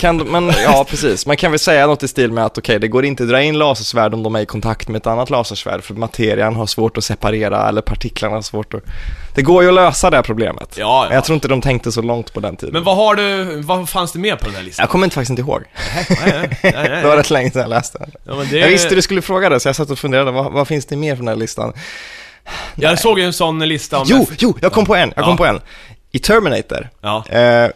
[0.00, 1.26] kan, men ja precis.
[1.26, 3.42] Man kan väl säga något i stil med att okej, det går inte att dra
[3.42, 6.96] in lasersvärd om de är i kontakt med ett annat lasersvärd för materian har svårt
[6.98, 8.82] att separera eller partiklarna har svårt att...
[9.34, 10.74] Det går ju att lösa det här problemet.
[10.78, 11.14] Ja, ja.
[11.14, 12.72] jag tror inte de tänkte så långt på den tiden.
[12.72, 14.82] Men vad har du, vad fanns det med på den här listan?
[14.82, 15.62] Jag kommer inte faktiskt inte ihåg.
[16.08, 17.02] Nej, nej, nej.
[17.02, 18.10] Det var rätt länge sedan jag läste den.
[18.24, 18.58] Ja, det...
[18.58, 20.96] Jag visste du skulle fråga det, så jag satt och funderade, vad, vad finns det
[20.96, 21.72] mer från den här listan?
[22.74, 24.04] Jag såg ju en sån lista om...
[24.08, 25.36] Jo, jo, jag kom på en, jag kom Ja.
[25.36, 25.60] på en.
[26.12, 27.24] I Terminator, Ja.
[27.28, 27.68] eh,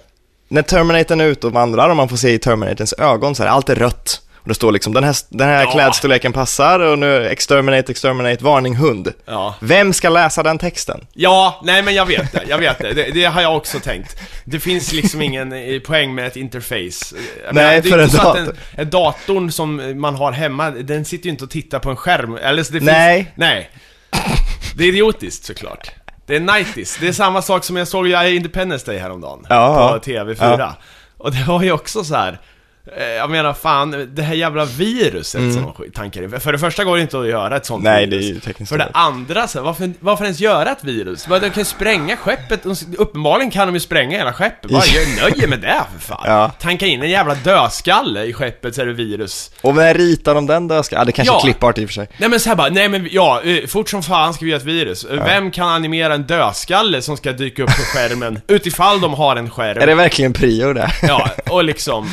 [0.48, 3.50] när Terminatorn är ute och vandrar och man får se i Terminators ögon så här,
[3.50, 4.22] allt är rött.
[4.42, 5.70] Och det står liksom, den här, den här Ja.
[5.72, 9.12] klädstorleken passar och nu exterminate, exterminate, varning hund.
[9.26, 9.54] Ja.
[9.60, 11.06] Vem ska läsa den texten?
[11.12, 12.92] Ja, nej men jag vet det, jag vet det.
[12.92, 13.10] det.
[13.14, 14.16] Det har jag också tänkt.
[14.44, 17.16] Det finns liksom ingen eh, poäng med ett interface.
[17.46, 18.38] Jag Nej, det är för en dator.
[18.40, 21.96] en, en datorn som man har hemma, den sitter ju inte och tittar på en
[21.96, 22.36] skärm.
[22.36, 23.24] Eller så det Nej.
[23.24, 23.70] Finns, nej.
[24.76, 25.90] Det är idiotiskt såklart.
[26.26, 26.96] Det är 90s.
[27.00, 29.46] Det är samma sak som jag såg i Independence Day häromdagen.
[29.48, 30.24] Ja, på ja.
[30.24, 30.58] TV4.
[30.58, 30.74] Ja.
[31.18, 32.38] Och det var ju också så här.
[32.98, 35.52] Eh, Jag menar fan, det här jävla viruset Mm.
[35.54, 36.40] som man tankar i.
[36.40, 38.36] För det första går det inte att göra ett sånt Nej, det är virus.
[38.36, 41.24] ju tekniskt För det andra, så varför, varför ens göra ett virus?
[41.24, 44.70] De kan ju spränga skeppet, de, uppenbarligen kan de ju spränga hela skeppet.
[44.70, 46.22] Bara, jag nöjer med det för fan.
[46.24, 46.50] Ja.
[46.60, 49.50] Tanka in en jävla dödskalle i skeppet så är det virus.
[49.60, 51.00] Och när ritar de den dödskallen?
[51.00, 51.38] Ja, det kanske Ja.
[51.38, 52.08] är klippart i och för sig.
[52.18, 54.60] Nej men så här bara, nej men ja, eh, fort som fan ska vi göra
[54.60, 55.04] ett virus.
[55.04, 58.40] Eh, Vem kan animera en dödskalle som ska dyka upp på skärmen?
[58.48, 59.78] Utifall de har en skärm.
[59.82, 60.90] Är det verkligen prio det?
[61.02, 62.08] Ja, och liksom...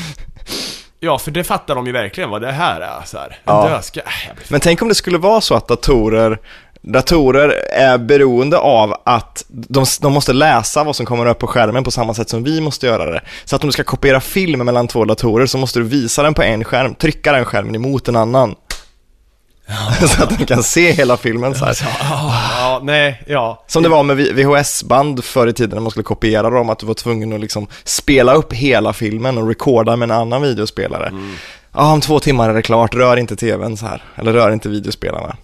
[1.00, 3.28] Ja, för det fattar de ju verkligen vad det här är så här.
[3.28, 3.68] En Ja.
[3.70, 4.08] dödskalle.
[4.30, 6.40] Äh, Men tänk om det skulle vara så att datorer
[6.86, 11.84] Datorer är beroende av att de, de måste läsa vad som kommer upp på skärmen
[11.84, 13.22] på samma sätt som vi måste göra det.
[13.46, 16.34] Så att om du ska kopiera film mellan två datorer så måste du visa den
[16.34, 18.56] på en skärm, trycka den skärmen emot en annan.
[20.08, 21.78] så att den kan se hela filmen så här.
[22.00, 23.64] Ja, nej, ja.
[23.68, 26.86] Som det var med VHS-band förr i tiden när man skulle kopiera dem, att du
[26.86, 31.12] var tvungen att liksom spela upp hela filmen och recorda med en annan videospelare.
[31.72, 34.04] Ja, om två timmar är det klart, rör inte tvn så här.
[34.16, 35.36] Eller rör inte videospelarna.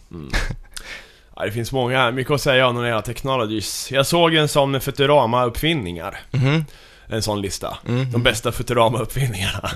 [1.36, 3.92] Ja, det finns många, mycket att säga om de här technologies.
[3.92, 6.15] Jag såg en sån med Futurama-uppfinningar.
[6.32, 6.65] Mhm.
[7.12, 7.78] En sån lista.
[8.12, 9.69] De bästa Futurama-uppfinningarna.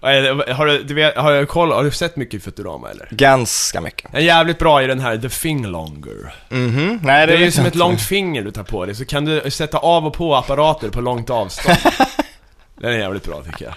[0.00, 3.08] Och är- Har du, du vet, har, du koll, har du sett mycket Futurama eller?
[3.10, 4.14] Ganska mycket.
[4.14, 6.34] En jävligt bra i den här The Finglonger.
[6.48, 9.24] Mhm, nej Det är ju som ett långt finger du tar på dig, så kan
[9.24, 11.78] du sätta av och på apparater på långt avstånd.
[12.80, 13.74] Den är jävligt bra tycker jag.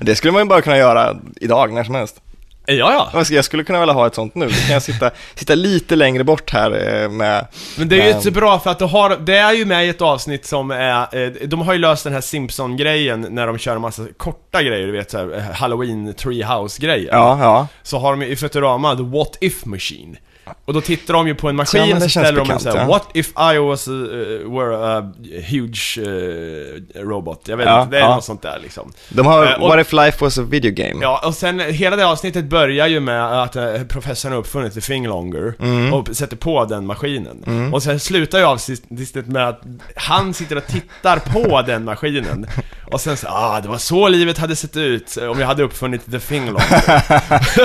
[0.00, 2.20] Det skulle man ju bara kunna göra idag, när som helst.
[2.70, 3.24] Ja, ja.
[3.30, 4.46] Jag skulle- kunna vilja ha ett sånt nu.
[4.46, 7.46] Då kan jag sitta, sitta lite längre bort här eh, med...
[7.78, 9.86] Men det är ju inte så bra för att du har, det är ju med
[9.86, 13.58] i ett avsnitt som är, eh, de har ju löst den här Simpson-grejen när de
[13.58, 17.08] kör en massa korta grejer, du vet såhär, Halloween Treehouse-grejer.
[17.12, 17.66] Ja, ja.
[17.82, 20.16] Så har de ju i Futurama, the What If Machine.
[20.64, 22.62] Och då tittar de ju på en maskin Ja, och så ställer de en bekant,
[22.62, 22.84] såhär, ja.
[22.86, 25.12] What if I was a, uh, were a
[25.48, 27.42] huge uh, robot?
[27.48, 28.92] Jag vet Ja, inte, det är något sånt där liksom.
[29.08, 30.98] De har Eh, och- What if life was a video game?
[31.02, 34.80] Ja, och sen hela det avsnittet börjar ju med att eh, professorn har uppfunnit the
[34.80, 35.94] Finglonger Mm.
[35.94, 37.70] och sätter på den maskinen.
[37.74, 39.62] Och sen slutar ju avsnittet med att
[39.96, 42.46] han sitter och tittar på den maskinen.
[42.90, 46.10] Och sen så, ah, det var så livet hade sett ut om jag hade uppfunnit
[46.10, 46.82] the Finglonger.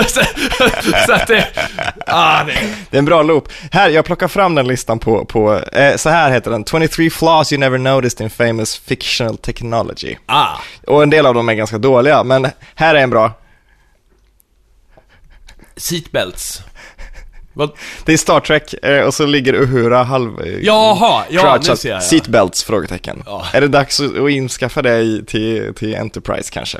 [0.02, 0.20] så,
[1.06, 1.46] så att det,
[2.06, 2.52] ah, det,
[2.90, 3.48] Det är en bra loop.
[3.72, 6.64] Här, jag plockar fram den listan på, på eh, så här heter den.
[6.64, 10.16] 23 flaws you never noticed in famous fictional technology.
[10.26, 10.58] ah.
[10.86, 13.32] Och en del av dem är ganska dåliga, men här är en bra.
[15.76, 16.62] Seatbelts.
[18.04, 20.40] Det är Star Trek eh, och så ligger Uhura halv...
[20.40, 21.66] eh, Jaha, ja crouchad.
[21.68, 21.96] nu ser jag.
[21.96, 22.00] Ja.
[22.00, 22.64] Seatbelts?
[22.64, 23.22] Frågetecken.
[23.26, 23.46] Ja.
[23.52, 26.78] Är det dags att inskaffa i, till, till Enterprise kanske?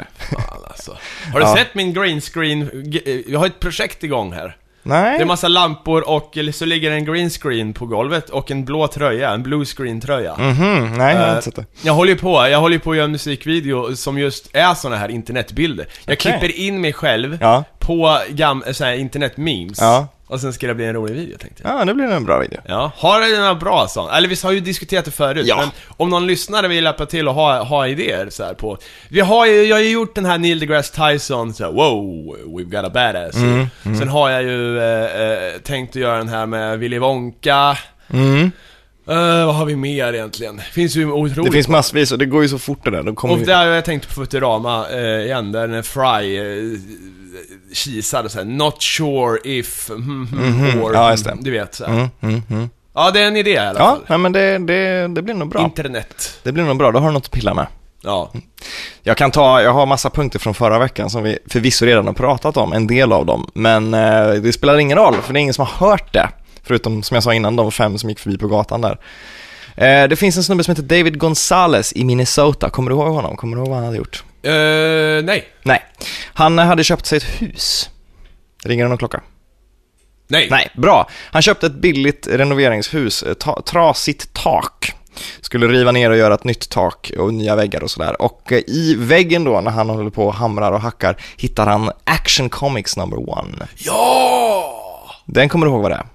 [0.68, 0.96] Alltså.
[1.32, 2.70] Har du sett min green screen?
[2.84, 4.56] G- Jag har ett projekt igång här.
[4.86, 5.16] Nej?
[5.18, 8.86] Det är massa lampor och så ligger en green screen på golvet och en blå
[8.88, 10.36] tröja, en blue screen tröja.
[10.38, 11.64] Mhm, nej, jag har Eh, inte sett det.
[11.82, 14.96] Jag håller ju på, jag håller på att göra en musikvideo som just är såna
[14.96, 15.86] här internetbilder.
[16.04, 16.16] Jag Okej.
[16.16, 17.64] klipper in mig själv Ja.
[17.78, 19.78] på gam- så här internet-memes.
[19.80, 20.08] Ja.
[20.26, 21.80] Och sen ska det bli en rolig video tänkte jag.
[21.80, 22.60] Ja, det blir nog en bra video.
[22.68, 24.10] Ja, har du några bra sån?
[24.10, 25.56] Eller vi har ju diskuterat det förut, Ja.
[25.56, 28.78] men om någon lyssnare vill hjälpa till och ha, ha idéer så här på...
[29.08, 32.36] Vi har ju, jag har ju gjort den här Neil deGrasse Tyson, så här, wow,
[32.46, 33.34] we've got a badass.
[33.36, 33.66] Mm,
[33.98, 37.78] Sen har jag ju eh, eh, tänkt att göra den här med Willy Wonka.
[38.12, 38.50] Mm.
[39.08, 40.60] Eh, vad har vi mer egentligen?
[40.72, 43.24] Finns ju otroligt Det finns massvis och det går ju så fort det där.
[43.24, 43.44] Och vi...
[43.44, 46.78] där har jag tänkt på Futurama eh, igen, där när Fry eh,
[47.72, 50.82] kisade såhär 'Not sure if' mm, mm, Mhm.
[50.82, 51.36] or, Ja, just det.
[51.40, 51.92] Du vet såhär.
[51.92, 52.68] Mm, mm, mm.
[52.94, 54.00] Ja, det är en idé i alla Ja, fall.
[54.06, 55.62] nej, men det, det, det blir nog bra.
[55.64, 56.38] Internet.
[56.42, 57.66] Det blir nog bra, då har du något att pilla med.
[58.02, 58.32] Ja.
[59.02, 62.14] Jag kan ta, jag har massa punkter från förra veckan som vi förvisso redan har
[62.14, 63.50] pratat om, en del av dem.
[63.54, 66.28] Men eh, det spelar ingen roll, för det är ingen som har hört det.
[66.64, 68.98] Förutom, som jag sa innan, de fem som gick förbi på gatan där.
[69.76, 72.70] Eh, det finns en snubbe som heter David Gonzales i Minnesota.
[72.70, 73.36] Kommer du ihåg honom?
[73.36, 74.24] Kommer du ihåg vad han hade gjort?
[74.42, 75.44] Eh, nej.
[75.62, 75.82] Nej.
[76.34, 77.90] Han eh, hade köpt sig ett hus.
[78.64, 79.20] Ringer det någon klocka?
[80.28, 80.48] Nej.
[80.50, 81.08] Nej, bra.
[81.32, 84.92] Han köpte ett billigt renoveringshus, ett ta- trasigt tak.
[85.40, 88.22] Skulle riva ner och göra ett nytt tak och nya väggar och sådär.
[88.22, 91.90] Och eh, i väggen då, när han håller på och hamrar och hackar, hittar han
[92.04, 93.66] Action Comics number one.
[93.76, 94.70] Ja!
[95.26, 96.06] Den kommer du ihåg vad det är?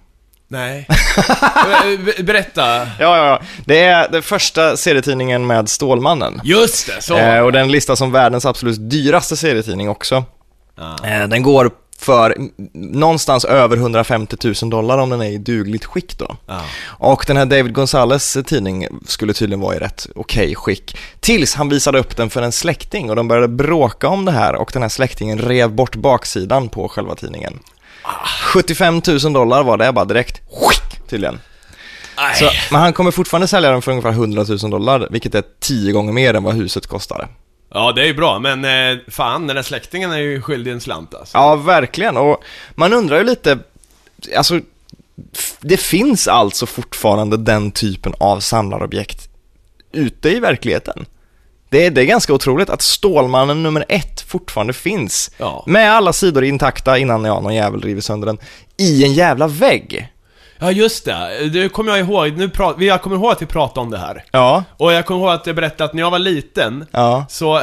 [0.52, 0.88] Nej.
[1.60, 2.78] Eh, be- Berätta.
[2.78, 3.42] Ja, ja, ja.
[3.66, 6.42] Det är den första serietidningen med Stålmannen.
[6.44, 7.18] Just det, så.
[7.18, 10.24] Eh, och den listas som världens absolut dyraste serietidning också.
[10.78, 10.96] Ja.
[11.04, 12.36] Eh, den går för
[12.74, 16.36] någonstans över 150 000 dollar om den är i dugligt skick då.
[16.48, 16.62] Ja.
[16.88, 20.98] Och den här David Gonzales tidning skulle tydligen vara i rätt okej skick.
[21.20, 24.56] Tills han visade upp den för en släkting och de började bråka om det här
[24.56, 27.60] och den här släktingen rev bort baksidan på själva tidningen.
[28.54, 30.42] 75 000 dollar var det bara direkt,
[31.10, 31.40] tydligen.
[32.36, 35.92] Så, men han kommer fortfarande sälja den för ungefär 100 000 dollar, vilket är tio
[35.92, 37.28] gånger mer än vad huset kostade.
[37.74, 40.82] Ja, det är ju bra, men eh, fan, den där släktingen är ju skyldig en
[40.82, 41.38] slant alltså.
[41.38, 42.18] Ja, verkligen.
[42.18, 42.44] Och
[42.76, 43.60] man undrar ju lite,
[44.38, 44.60] alltså,
[45.60, 49.30] det finns alltså fortfarande den typen av samlarobjekt
[49.92, 51.06] ute i verkligheten.
[51.70, 55.32] Det är, det är ganska otroligt att Stålmannen nummer ett fortfarande finns.
[55.38, 55.64] Ja.
[55.68, 58.38] Med alla sidor intakta innan ja, någon jävel river sönder den.
[58.78, 60.10] I en jävla vägg.
[60.60, 61.50] Ja, just det.
[61.54, 62.38] Det kommer jag ihåg.
[62.38, 64.24] Nu pra- jag kommer ihåg att vi pratade om det här.
[64.32, 64.64] Ja.
[64.78, 67.26] Och jag kommer ihåg att jag berättade att när jag var liten, Ja.
[67.30, 67.62] så,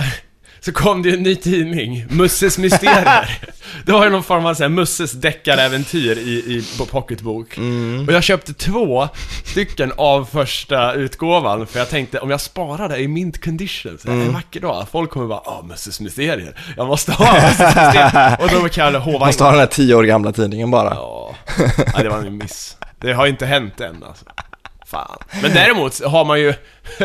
[0.66, 3.38] så kom det ju en ny tidning, Musses Mysterier.
[3.84, 7.58] det var ju någon form av så här, Musses deckaräventyr i, i pocketbok.
[8.06, 9.08] Och jag köpte två
[9.44, 14.10] stycken av första utgåvan, för jag tänkte om jag sparar det i mint condition, så
[14.10, 18.36] här, en vacker dag, folk kommer bara ah Musses Mysterier, jag måste ha Musses Mysterier.
[18.40, 20.94] Och då kan jag hova Måste ha den här tio år gamla tidningen bara.
[20.94, 21.34] Ja,
[21.94, 22.76] Nej, det var en miss.
[23.00, 24.24] Det har inte hänt än alltså.
[24.86, 25.18] Fan.
[25.42, 26.54] Men däremot har man ju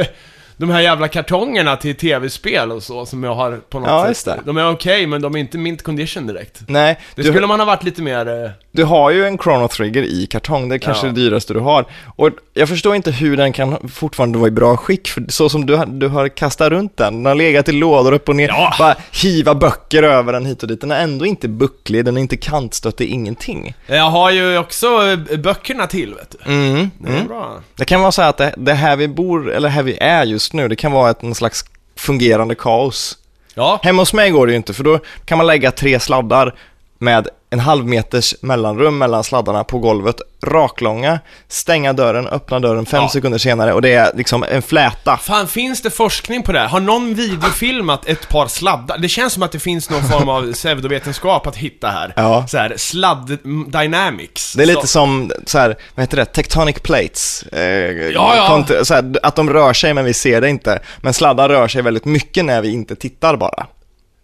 [0.61, 4.07] de här jävla kartongerna till tv-spel och så som jag har på något Ja, sätt.
[4.35, 4.45] just.
[4.45, 6.61] De är okej, men de är inte mint condition direkt.
[6.67, 8.43] Nej, Det du, skulle man ha varit lite mer...
[8.45, 11.13] eh, du har ju en Chrono Trigger i kartong, det är kanske Ja.
[11.13, 11.85] det dyraste du har.
[12.15, 15.65] Och jag förstår inte hur den kan fortfarande vara i bra skick, för så som
[15.65, 18.47] du, har- du har kastat runt den, den har legat i lådor upp och ner,
[18.47, 18.73] Ja.
[18.79, 20.81] bara hiva böcker över den hit och dit.
[20.81, 23.73] Den är ändå inte bucklig, den är inte kantstött, det är ingenting.
[23.87, 24.87] Jag har ju också
[25.31, 26.51] eh, böckerna till, vet du.
[26.53, 26.91] Mm.
[26.99, 27.27] Det är Mm.
[27.27, 27.59] bra.
[27.75, 30.53] Det kan vara så att det, det här vi bor, eller här vi är just
[30.53, 33.17] nu, det kan vara ett, en slags fungerande kaos.
[33.55, 36.55] Ja, Hemma hos mig går det ju inte, för då kan man lägga tre sladdar
[37.01, 43.01] med en halv meters mellanrum mellan sladdarna på golvet, raklånga, stänga dörren, öppna dörren fem
[43.03, 43.09] Ja.
[43.09, 45.17] sekunder senare och det är liksom en fläta.
[45.17, 46.67] Fan, finns det forskning på det här?
[46.67, 48.97] Har någon videofilmat ett par sladdar?
[48.97, 52.13] Det känns som att det finns någon form av pseudovetenskap att hitta här.
[52.15, 52.45] Ja.
[52.47, 53.37] Så här, sladd
[53.67, 54.53] dynamics.
[54.53, 57.43] Det är lite Så- som, så här, vad heter det, tectonic plates.
[57.43, 58.65] Eh, Ja, ja.
[58.95, 60.79] här, att de rör sig men vi ser det inte.
[61.01, 63.65] Men sladdar rör sig väldigt mycket när vi inte tittar bara.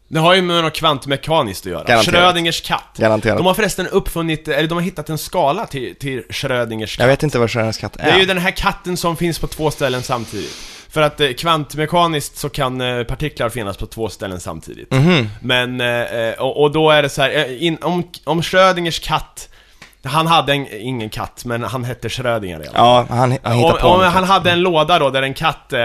[0.08, 1.84] Det har ju med något kvantmekaniskt att göra.
[1.84, 2.16] Garanterat.
[2.16, 2.98] Schrödingers katt.
[2.98, 3.38] Garanterat.
[3.38, 7.04] De har förresten uppfunnit, eller de har hittat en skala till, till Schrödingers katt.
[7.04, 8.06] Jag vet inte vad Schrödingers katt är.
[8.06, 10.56] Det är ju den här katten som finns på två ställen samtidigt.
[10.90, 14.92] För att eh, kvantmekaniskt så kan eh, partiklar finnas på två ställen samtidigt.
[14.92, 15.30] Mhm.
[15.42, 19.50] Men, eh, och, och då är det så här, eh, in, om, om Schrödingers katt
[20.08, 22.86] han hade en, ingen katt, men han hette Schrödinger i alla fall.
[22.86, 25.74] Ja, han, han hittar Om, på om han hade en låda då där en katt,
[25.74, 25.80] eh,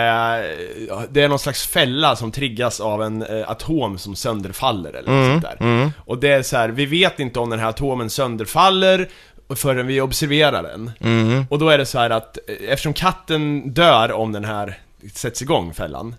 [1.10, 5.32] det är någon slags fälla som triggas av en eh, atom som sönderfaller eller Mm,
[5.34, 5.92] något sånt där.
[5.96, 9.08] Och det är så här, vi vet inte om den här atomen sönderfaller
[9.56, 10.90] förrän vi observerar den.
[11.00, 11.46] Mm.
[11.50, 14.78] Och då är det så här att eh, eftersom katten dör om den här
[15.14, 16.14] sätts igång, fällan,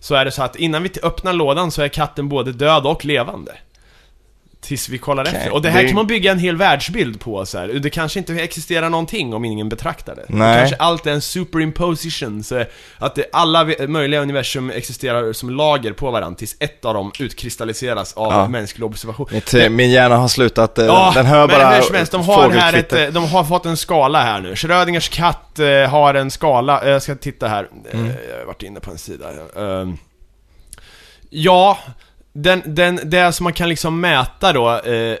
[0.00, 3.04] så är det så att innan vi öppnar lådan så är katten både död och
[3.04, 3.52] levande.
[4.60, 5.52] Tills vi kollar Okej, efter.
[5.52, 7.68] Och det här det- kan man bygga en hel världsbild på så här.
[7.68, 10.24] Det kanske inte existerar någonting om ingen betraktar det.
[10.28, 10.58] Nej.
[10.58, 12.64] Kanske allt är en superimposition, så
[12.98, 18.12] att det, alla möjliga universum existerar som lager på varandra tills ett av dem utkristalliseras
[18.12, 18.48] av Ja.
[18.48, 19.26] mänsklig observation.
[19.32, 22.12] Mitt, eh, min hjärna har slutat, eh, Ja, den hör men bara hur som helst,
[22.12, 24.56] de har, här ett, eh, de har fått en skala här nu.
[24.56, 25.58] Schrödingers katt
[25.90, 27.68] har en skala, jag ska titta här.
[27.92, 28.06] Mm.
[28.30, 29.26] jag har varit inne på en sida.
[29.56, 29.98] Ehm,
[31.30, 31.78] ja,
[32.32, 35.16] den, den, det som man kan liksom mäta då, eh,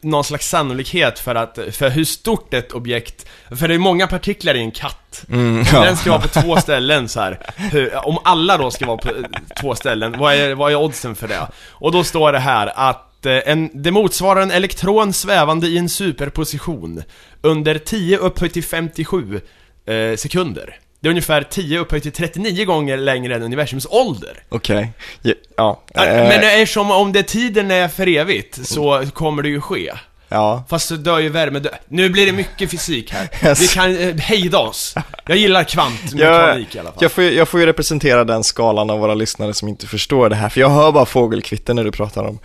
[0.00, 4.54] någon slags sannolikhet för att, för hur stort ett objekt, för det är många partiklar
[4.54, 5.24] i en katt.
[5.30, 5.84] Mm, ja.
[5.84, 7.38] den ska vara på två ställen så här.
[7.56, 9.14] Hur, om alla då ska vara på eh,
[9.60, 11.48] två ställen, vad är, vad är oddsen för det?
[11.70, 15.88] Och då står det här att eh, en, det motsvarar en elektron svävande i en
[15.88, 17.02] superposition
[17.42, 19.40] under 10 upphöjt till 57
[19.86, 20.78] eh, sekunder.
[21.00, 24.42] Det är ungefär 10 upphöjt till 39 gånger längre än universums ålder.
[24.48, 24.92] Okej,
[25.22, 25.82] ja, ja.
[25.94, 29.92] Ja, eh, Men eftersom om det tiden är för evigt så kommer det ju ske.
[30.32, 30.64] Ja.
[30.68, 33.28] Fast så dör ju värme dö- Nu blir det mycket fysik här.
[33.48, 33.60] Yes.
[33.62, 34.94] Vi kan eh, hejda oss.
[35.26, 36.98] Jag gillar Jag, kvantmekanik i alla fall.
[37.02, 40.28] jag, får, ju- jag får ju representera den skalan av våra lyssnare som inte förstår
[40.28, 42.38] det här, för jag hör bara fågelkvitter när du pratar om.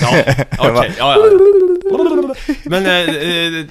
[0.00, 0.08] Ja,
[0.58, 0.92] okej.
[0.98, 2.34] ja, ja.
[2.64, 2.92] Men, eh,
[3.60, 3.66] eh,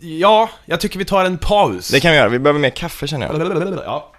[0.00, 1.88] ja, jag tycker vi tar en paus.
[1.88, 3.82] Det kan vi göra, vi behöver mer kaffe känner jag.
[3.84, 4.12] Ja.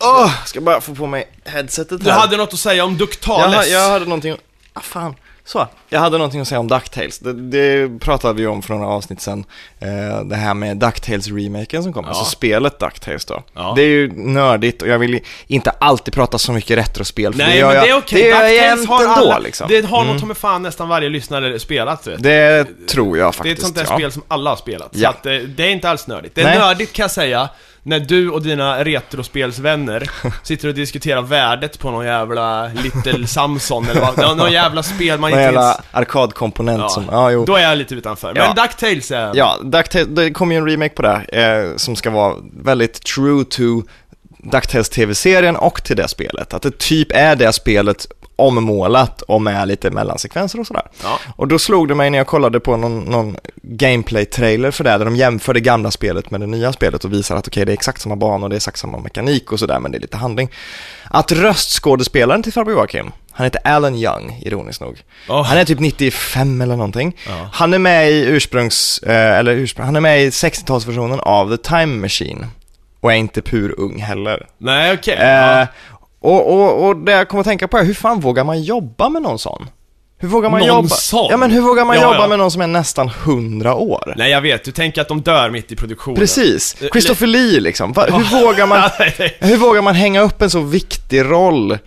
[0.00, 2.18] Åh, ska bara få på mig headsetet Du här.
[2.18, 3.54] hade något att säga om jag, Ductales.
[3.56, 4.36] ha- jag hade någonting,
[4.72, 5.68] ah fan, så.
[5.88, 7.18] Jag hade någonting att säga om DuckTales.
[7.18, 9.44] Det, det pratade vi om för några avsnitt sedan.
[9.80, 12.08] Eh, det här med DuckTales-remaken som kom, Ja.
[12.08, 13.42] alltså spelet DuckTales då.
[13.54, 13.72] Ja.
[13.76, 17.48] Det är ju nördigt och jag vill inte alltid prata så mycket retrospel, för Nej
[17.52, 19.68] det gör men jag, det är okej, jag DuckTales har alla, liksom.
[19.68, 22.16] Det har nog ta mig fan nästan varje lyssnare spelat vet.
[22.16, 22.22] du.
[22.22, 23.96] Det tror jag Det är faktiskt, ett sånt där ja.
[23.98, 24.96] spel som alla har spelat.
[24.98, 26.34] Så att, eh, det är inte alls nördigt.
[26.34, 26.58] Det är Nej.
[26.58, 27.48] nördigt kan jag säga,
[27.86, 30.10] när du och dina retrospelsvänner
[30.42, 35.20] sitter och diskuterar värdet på någon jävla Little Samson eller vad, någon, någon jävla spel
[35.20, 35.80] man Någon inte jävla ens...
[35.90, 37.44] arkadkomponent Ja, som, ja jo.
[37.44, 38.34] Då är jag lite utanför.
[38.34, 38.62] Men Ja.
[38.62, 39.32] DuckTales är...
[39.34, 43.44] Ja, DuckTales, det kommer ju en remake på det eh, som ska vara väldigt true
[43.44, 43.82] to
[44.38, 46.54] DuckTales TV-serien och till det spelet.
[46.54, 48.06] Att det typ är det spelet
[48.36, 50.82] ommålat och med lite mellansekvenser och sådär.
[51.02, 51.18] Ja.
[51.36, 55.04] Och då slog det mig när jag kollade på någon, någon gameplay-trailer för det, där
[55.04, 57.74] de jämför det gamla spelet med det nya spelet och visar att okej, det är
[57.74, 60.50] exakt samma banor, det är exakt samma mekanik och sådär, men det är lite handling.
[61.10, 65.02] Att röstskådespelaren till farbror Joakim, han heter Alan Young, ironiskt nog.
[65.28, 65.42] Åh.
[65.44, 67.16] Han är typ 95 eller någonting.
[67.28, 67.48] Ja.
[67.52, 71.62] Han är med i ursprungs, eh, eller ursprung, han är med i 60-talsversionen av The
[71.62, 72.46] Time Machine.
[73.00, 74.46] Och är inte pur ung heller.
[74.58, 75.14] Nej okej.
[75.14, 75.66] Eh, Ja.
[76.20, 79.08] Och, och, och det jag kommer att tänka på är, hur fan vågar man jobba
[79.08, 79.68] med någon sån?
[80.18, 80.88] Hur vågar man Någon jobba?
[80.88, 81.26] sån?
[81.30, 82.28] Ja men hur vågar man Ja, jobba ja.
[82.28, 84.14] med någon som är nästan 100 år?
[84.16, 86.16] Nej jag vet, du tänker att de dör mitt i produktionen.
[86.20, 87.92] Precis, Eh, Christopher Lee liksom.
[87.92, 88.90] Va, hur, vågar man,
[89.48, 91.78] hur vågar man hänga upp en så viktig roll Nej,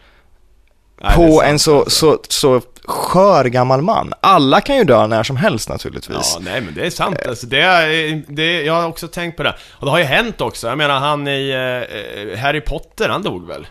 [1.12, 4.14] är på sant, en så, så, så skör gammal man?
[4.22, 6.32] Alla kan ju dö när som helst naturligtvis.
[6.36, 9.44] Ja, nej men det är sant alltså, det är, det, jag har också tänkt på
[9.44, 9.56] det.
[9.72, 13.48] Och det har ju hänt också, jag menar han i eh, Harry Potter, han dog
[13.48, 13.68] väl?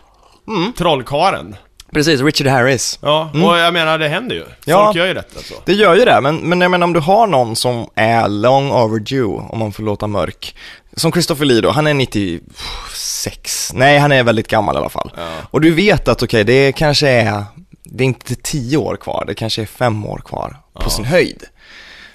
[0.49, 0.73] Mm.
[0.73, 1.55] Trollkaren.
[1.93, 2.99] Precis, Richard Harris.
[3.01, 4.43] Ja, och jag menar det händer ju.
[4.43, 4.93] Folk Ja.
[4.95, 5.53] gör ju detta så.
[5.65, 8.71] Det gör ju det, men, men jag menar om du har någon som är long
[8.71, 10.55] overdue, om man får låta mörk.
[10.95, 15.11] Som Christopher Lee då, han är 96, nej han är väldigt gammal i alla fall.
[15.17, 15.27] Ja.
[15.51, 17.43] Och du vet att okej, det kanske är,
[17.83, 21.43] det är inte 10 år kvar, det kanske är 5 år kvar på sin höjd.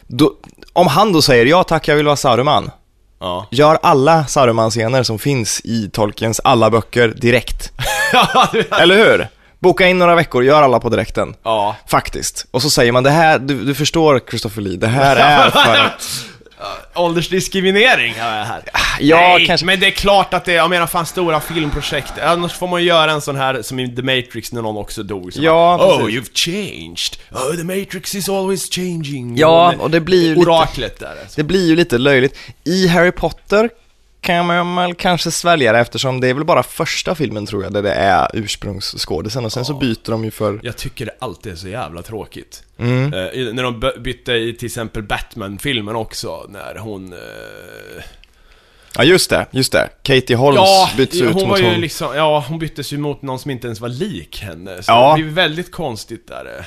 [0.06, 0.32] Då,
[0.72, 2.70] om han då säger ja tack, jag vill vara Saruman,
[3.24, 3.46] Ja.
[3.50, 7.72] gör alla Saruman-scener som finns i Tolkiens alla böcker direkt.
[8.80, 9.28] Eller hur?
[9.58, 11.34] Boka in några veckor, gör alla på direkten.
[11.44, 11.76] ja.
[11.86, 12.46] Faktiskt.
[12.50, 15.16] Och så säger man det här, du, du förstår Christopher Lee, det här
[15.46, 16.02] är för att...
[16.94, 18.62] Åldersdiskriminering har jag här.
[19.00, 19.66] Ja, Nej, kanske.
[19.66, 22.12] men det är klart att det är, jag menar fan stora filmprojekt.
[22.22, 25.02] Annars får man ju göra en sån här som i The Matrix när någon också
[25.02, 25.32] dog.
[25.32, 27.16] Så Ja, bara, oh, you've changed.
[27.32, 29.36] Oh, the Matrix is always changing.
[29.36, 31.36] Ja, och det blir ju lite- Oraklet där alltså.
[31.36, 32.36] Det blir ju lite löjligt.
[32.64, 33.70] I Harry Potter
[34.24, 37.72] kan man väl kanske svälja det eftersom det är väl bara första filmen tror jag
[37.72, 40.60] där det är ursprungsskådisen och sen så byter de ju för...
[40.62, 42.62] Jag tycker det alltid är så jävla tråkigt.
[42.78, 43.04] Mm.
[43.14, 47.12] Eh, när de by- bytte i till exempel Batman-filmen också, när hon...
[47.12, 47.18] eh,
[48.96, 49.88] Ja just det, just det.
[50.02, 51.80] Katie Holmes ja, byts ut hon mot var ju hon.
[51.80, 54.82] liksom, ja, hon byttes ju mot någon som inte ens var lik henne.
[54.82, 55.14] Så Ja.
[55.16, 56.66] det blir väldigt konstigt där.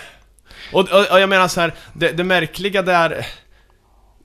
[0.74, 3.26] Och, och, och jag menar så här, det, det märkliga där...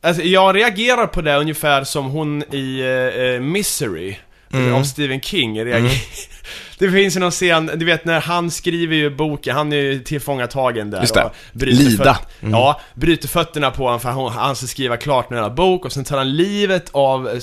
[0.05, 4.17] Alltså jag reagerar på det ungefär som hon i eh, eh, Misery,
[4.55, 4.75] Mm.
[4.75, 5.91] av Stephen King reagerar.
[6.79, 9.99] Det finns ju någon scen, du vet när han skriver ju boken, han är ju
[9.99, 11.25] tillfångatagen där Just det.
[11.25, 12.19] och bryter Lida.
[12.41, 12.53] Mm.
[12.55, 15.93] Ja, bryter fötterna på honom för hon, han ska skriva klart den här bok och
[15.93, 17.37] sen tar han livet av eh,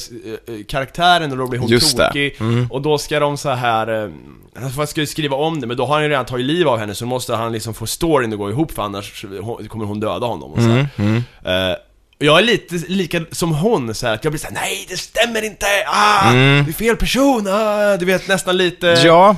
[0.68, 2.36] karaktären och då blir hon Just tokig.
[2.39, 2.68] Mm.
[2.72, 4.10] Och då ska de så här eh,
[4.78, 6.78] han ska ju skriva om det, men då har han ju redan tagit liv av
[6.80, 9.26] henne så då måste han liksom få storyn att gå ihop för annars
[9.68, 10.88] kommer hon döda honom och så här.
[10.97, 11.72] Mm, mm.
[11.72, 11.78] Eh,
[12.22, 15.45] jag är lite lika som hon, så här, att jag blir såhär Nej det stämmer
[15.45, 15.65] inte!
[15.88, 16.65] Ah, Mm.
[16.65, 17.47] Det är fel person!
[17.47, 18.88] Ah, du vet nästan lite...
[18.88, 19.36] Ja,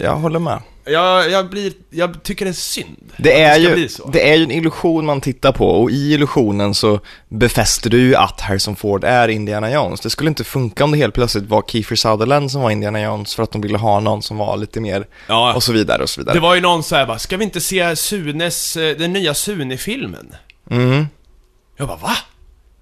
[0.00, 0.58] jag håller med.
[0.86, 3.12] Jag, jag blir, jag tycker det är synd.
[3.16, 4.08] Det att är, ska ju, bli så.
[4.08, 8.14] det är ju en illusion man tittar på och i illusionen så befäster du ju
[8.16, 10.00] att Harrison Ford är Indiana Jones.
[10.00, 13.34] Det skulle inte funka om det helt plötsligt var Kiefer Sutherland som var Indiana Jones
[13.34, 16.10] för att de ville ha någon som var lite mer Ja, och så vidare och
[16.10, 16.34] så vidare.
[16.34, 19.34] det var ju någon så här bara, ska vi inte se Sunes, eh, den nya
[19.34, 20.34] Sune-filmen?
[20.70, 21.06] Mm.
[21.76, 22.16] Jag bara, va?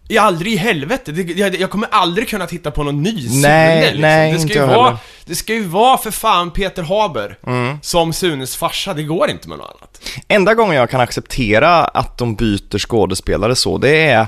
[0.08, 3.40] I aldrig i helvete, det, jag, jag kommer aldrig kunna titta på någon ny Sune
[3.48, 4.00] Nej, liksom.
[4.00, 4.98] nej, det ska inte ju jag vara, heller.
[5.24, 7.78] Det ska ju vara för fan Peter Haber Mm.
[7.82, 10.00] som Sunes farsa, det går inte med något annat.
[10.28, 14.26] Enda gången jag kan acceptera att de byter skådespelare så, det är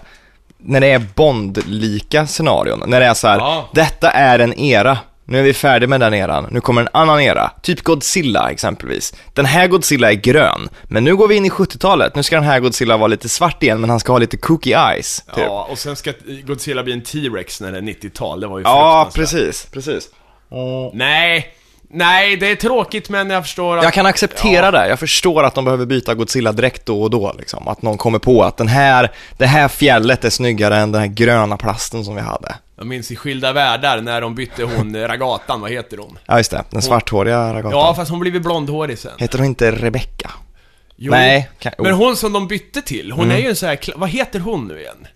[0.59, 2.83] när det är Bond-lika scenarion.
[2.87, 3.69] När det är så här, Ja.
[3.75, 4.99] detta är en era.
[5.27, 7.51] Nu är vi färdiga med den eran, nu kommer en annan era.
[7.63, 9.15] Typ Godzilla exempelvis.
[9.33, 12.15] Den här Godzilla är grön, men nu går vi in i 70-talet.
[12.15, 14.79] Nu ska den här Godzilla vara lite svart igen, men han ska ha lite cookie
[14.79, 15.25] eyes.
[15.35, 15.45] Typ.
[15.45, 16.13] Ja, och sen ska
[16.47, 20.09] Godzilla bli en T-Rex när det är 90-tal, det var ju Ja, precis, precis.
[20.93, 21.55] Nej,
[21.91, 23.85] nej, det är tråkigt men jag förstår att...
[23.85, 24.89] Jag kan acceptera det.
[24.89, 27.35] Jag förstår att de behöver byta Godzilla direkt då och då.
[27.39, 27.69] Liksom.
[27.69, 31.09] Att någon kommer på att den här, det här fjället är snyggare än den här
[31.09, 32.55] gröna plasten som vi hade.
[32.77, 36.19] Jag minns i Skilda Världar när de bytte hon, Ragatan, vad heter hon?
[36.27, 36.65] Ja, just det.
[36.71, 37.71] Den svarthåriga ragatan.
[37.71, 39.13] Ja, fast hon blev blondhårig sen.
[39.19, 40.31] Heter hon inte Rebecca?
[40.97, 41.11] Jo.
[41.11, 43.79] Nej, kan, Men oh, hon som de bytte till, hon är ju en sån här,
[43.97, 45.07] vad heter hon nu igen?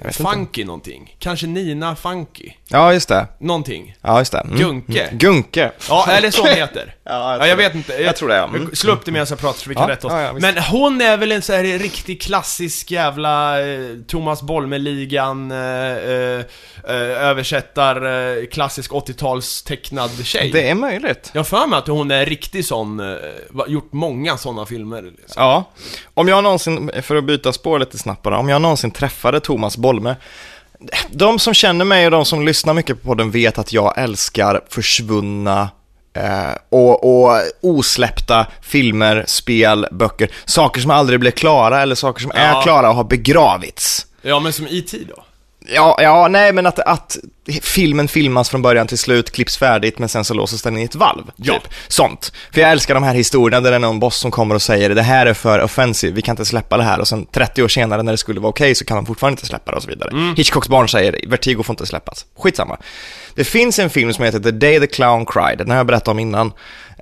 [0.00, 0.32] Jag vet inte.
[0.32, 1.16] Funky någonting.
[1.18, 2.52] Kanske Nina Funky.
[2.68, 3.26] Ja, just det.
[3.40, 3.96] Någonting.
[4.02, 4.38] Ja, just det.
[4.38, 4.58] Mm.
[4.58, 5.02] Gunke.
[5.02, 5.18] Mm.
[5.18, 5.72] Gunke.
[5.88, 6.94] Ja, eller så hon heter.
[7.04, 7.92] Ja, jag ja, jag vet inte.
[7.92, 8.44] Jag, Jag tror det, ja.
[8.44, 8.70] Mm.
[8.74, 10.12] Slå upp det medan jag pratar så vi kan Ja, rätta oss.
[10.12, 10.32] ja.
[10.32, 16.40] Men hon är väl en sån här riktig klassisk jävla eh, Thomas Bolme-ligan, eh, eh,
[16.88, 17.96] eh, översättar
[18.40, 20.50] eh, klassisk 80-tals tecknad tjej.
[20.52, 21.30] Det är möjligt.
[21.34, 23.16] Jag för mig att hon är riktig sån, eh,
[23.68, 25.02] gjort många såna filmer.
[25.02, 25.42] Liksom.
[25.42, 25.70] Ja.
[26.14, 29.76] Om jag någonsin, för att byta spår lite snabbt bara, om jag någonsin träffade Thomas
[29.76, 29.89] Bolme,
[31.10, 34.60] de som känner mig och de som lyssnar mycket på podden vet att jag älskar
[34.68, 35.68] försvunna
[36.16, 42.32] eh, och, och osläppta filmer, spel, böcker, saker som aldrig blev klara eller saker som
[42.34, 42.40] Ja.
[42.40, 44.06] är klara och har begravits.
[44.22, 44.96] Ja, men som E.T.
[45.08, 45.24] då?
[45.72, 47.16] Ja, ja, nej men att, att
[47.62, 50.94] filmen filmas från början till slut, klipps färdigt, men sen så låses den i ett
[50.94, 51.30] valv.
[51.36, 51.54] Ja.
[51.54, 51.72] Typ.
[51.88, 52.32] Sånt.
[52.52, 54.90] För jag älskar de här historierna där det är någon boss som kommer och säger
[54.90, 57.00] det här är för offensive, vi kan inte släppa det här.
[57.00, 59.46] Och sen 30 år senare när det skulle vara okej så kan de fortfarande inte
[59.46, 60.34] släppa det och så vidare.
[60.36, 62.26] Hitchcocks barn säger Vertigo får inte släppas.
[62.38, 62.76] Skitsamma.
[63.34, 66.08] Det finns en film som heter The Day the Clown Cried, den har jag berättat
[66.08, 66.52] om innan,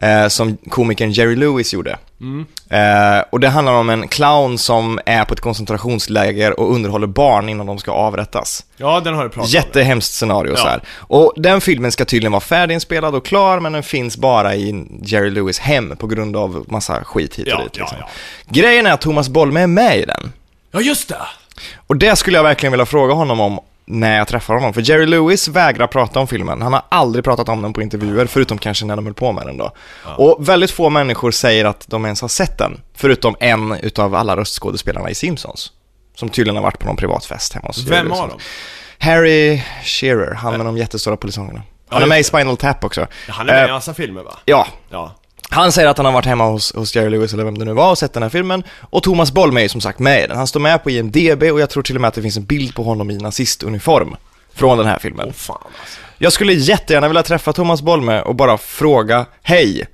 [0.01, 1.99] eh, som komikern Jerry Lewis gjorde.
[2.71, 7.49] Eh, och det handlar om en clown som är på ett koncentrationsläger och underhåller barn
[7.49, 8.65] innan de ska avrättas.
[8.77, 9.55] Ja, den har du pratat om.
[9.55, 10.57] Jättehemskt scenario Ja.
[10.57, 10.81] så här.
[10.97, 15.31] Och den filmen ska tydligen vara färdiginspelad och klar, men den finns bara i Jerry
[15.31, 17.77] Lewis hem på grund av massa skit hit och Ja, dit.
[17.77, 17.99] ja, Liksom.
[18.01, 18.09] ja.
[18.49, 20.33] Grejen är att Thomas Bolme är med i den.
[20.71, 21.17] Ja, just det!
[21.87, 23.61] Och det skulle jag verkligen vilja fråga honom om
[23.91, 24.75] när jag träffar honom.
[24.75, 26.63] För Jerry Lewis vägrar prata om filmen.
[26.63, 29.47] Han har aldrig pratat om den på intervjuer, förutom kanske när de höll på med
[29.47, 29.73] den då.
[30.05, 34.37] Och väldigt få människor säger att de ens har sett den, förutom en utav alla
[34.37, 35.73] röstskådespelarna i Simpsons.
[36.15, 38.39] Som tydligen har varit på någon privat fest hemma hos Vem av dem?
[38.99, 41.63] Harry Shearer, han med de jättestora polisonger.
[41.89, 42.25] Han är med i.
[42.25, 43.07] Spinal Tap också.
[43.29, 44.39] Han är med i massa filmer va?
[44.45, 45.15] Ja, Ja.
[45.51, 47.73] Han säger att han har varit hemma hos, hos Jerry Lewis eller vem det nu
[47.73, 48.63] var och sett den här filmen.
[48.81, 50.37] Och Thomas Bolme är ju som sagt med i den.
[50.37, 52.45] Han står med på IMDB och jag tror till och med att det finns en
[52.45, 54.17] bild på honom i nazistuniform
[54.55, 55.27] från den här filmen.
[55.29, 55.99] Åh fan alltså.
[56.19, 59.87] Jag skulle jättegärna vilja träffa Thomas Bolme och bara fråga, hej,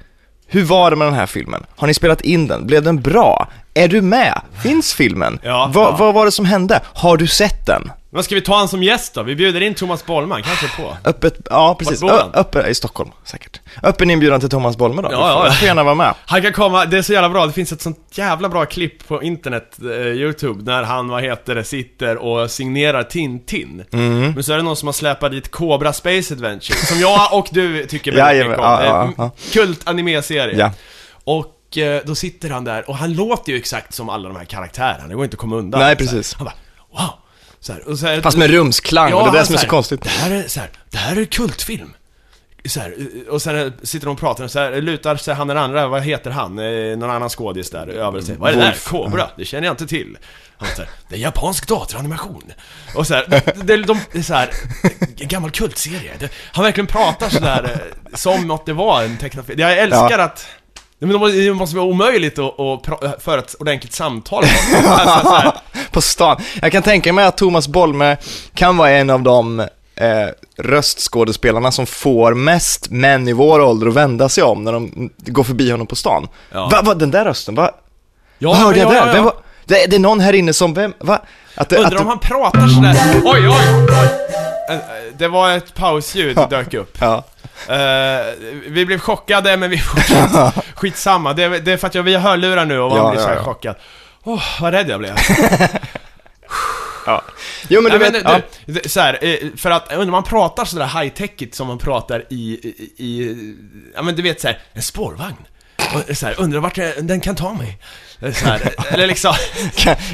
[0.47, 1.67] hur var det med den här filmen?
[1.77, 2.67] Har ni spelat in den?
[2.67, 3.49] Blev den bra?
[3.75, 4.41] Är du med?
[4.63, 5.39] Finns filmen?
[5.43, 5.97] Ja, Va, ja.
[5.99, 6.81] Vad var det som hände?
[6.95, 7.93] Har du sett den?
[8.11, 9.23] Vad ska vi ta han som gäst då?
[9.23, 10.97] Vi bjuder in Thomas Bollman, kanske på?
[11.05, 12.03] Öppet, ja precis.
[12.03, 13.61] Ö, öppet, I Stockholm säkert.
[13.83, 15.09] Öppen inbjudan till Thomas Bolme då.
[15.13, 15.51] Ja, ja.
[15.51, 16.15] Du får gärna vara med.
[16.27, 19.09] Han kan komma, det är så jävla bra, det finns ett sånt jävla bra klipp
[19.09, 23.85] på internet, eh, youtube, när han, vad heter det, sitter och signerar Tintin.
[23.93, 24.33] Mm.
[24.33, 27.49] Men så är det någon som har släpat dit Cobra Space Adventure, som jag och
[27.51, 28.65] du tycker väldigt mycket om.
[28.65, 29.31] ja, ja, ja.
[29.53, 30.59] Kult animeserie.
[30.59, 30.71] Ja.
[31.25, 31.47] Och
[31.79, 35.09] eh, då sitter han där, och han låter ju exakt som alla de här karaktärerna,
[35.09, 35.81] det går inte att komma undan.
[35.81, 36.11] Nej, Så här.
[36.11, 36.35] precis.
[36.35, 36.55] Han bara,
[37.03, 37.11] wow!
[37.61, 39.65] Så här, och så här, Fast med rumsklang, och det är det som är så
[39.65, 40.03] här, konstigt.
[40.03, 41.95] Det här är så här, det här är kultfilm.
[42.67, 42.95] Så här,
[43.31, 46.03] och sen sitter de och pratar och så här, lutar sig han den andra, vad
[46.03, 46.59] heter han?
[46.59, 48.77] Eh, någon annan skådis där över säger, Vad är det där?
[48.85, 49.31] Kobra?
[49.37, 50.19] Det känner jag inte till.
[50.59, 52.53] Han säger, det är japansk datoranimation.
[52.95, 54.51] Och så här, det, de, det är så här,
[55.19, 56.29] en gammal kultserie.
[56.53, 57.71] Han verkligen pratar sådär
[58.11, 59.61] eh, som att det var en tecknad film.
[59.61, 60.47] Jag älskar att
[61.05, 65.53] Nej, men det måste vara omöjligt att, att föra ett ordentligt samtal alltså,
[65.91, 66.37] På stan.
[66.63, 68.17] Jag kan tänka mig att Thomas Bolme
[68.55, 70.29] kan vara en av de eh,
[70.59, 75.45] röstskådespelarna som får mest män i vår ålder att vända sig om när de går
[75.45, 76.29] förbi honom på stan.
[76.53, 76.69] Ja.
[76.73, 77.71] Va, va, den där rösten, va?
[78.39, 79.07] ja, vad hörde jag ja, där?
[79.07, 79.23] ja, ja.
[79.23, 79.35] Var,
[79.65, 81.21] det, det är någon här inne som, vem, va?
[81.55, 82.97] Att, det- Undrar att, om han pratar sådär.
[83.25, 84.54] Oj, oj, oj.
[84.71, 84.77] Eh,
[85.17, 86.97] Det var ett pausljud som dök upp.
[87.01, 87.25] Ja.
[87.69, 88.35] Eh,
[88.67, 90.61] vi blev chockade, men vi fortsatte.
[90.75, 93.11] Skitsamma, det, är- det är för att jag, vi har hörlurar nu och man Ja,
[93.11, 93.45] blir så här ja, ja.
[93.45, 93.77] chockad.
[94.23, 95.15] Åh, vad rädd jag blev.
[97.07, 97.23] ja.
[97.69, 98.41] Jo men du Nej, vet, men, ja.
[98.67, 102.25] du, det- så här, eh, för att undrar man pratar sådär high-techigt som man pratar
[102.31, 103.37] i, i, i
[103.95, 105.37] ja men du vet såhär, en spårvagn.
[105.95, 107.79] Och, så här, undrar vart jag, den kan ta mig.
[108.35, 109.35] Så här, eller liksom...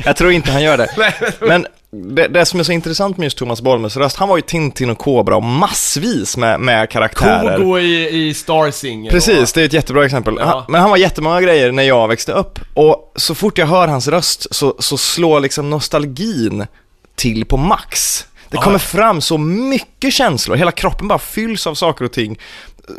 [0.04, 1.12] jag tror inte han gör det.
[1.40, 4.42] Men det, det som är så intressant med just Thomas Bolmes röst, han var ju
[4.42, 7.56] Tintin och Kobra och massvis med, med karaktärer.
[7.56, 9.10] Kogo i, i Star Singer.
[9.10, 10.36] Precis, det är ett jättebra exempel.
[10.38, 10.44] Ja.
[10.44, 12.58] Han, men han var jättemånga grejer när jag växte upp.
[12.74, 16.66] Och så fort jag hör hans röst så, så slår liksom nostalgin
[17.14, 18.26] till på max.
[18.50, 22.38] Det kommer fram så mycket känslor, hela kroppen bara fylls av saker och ting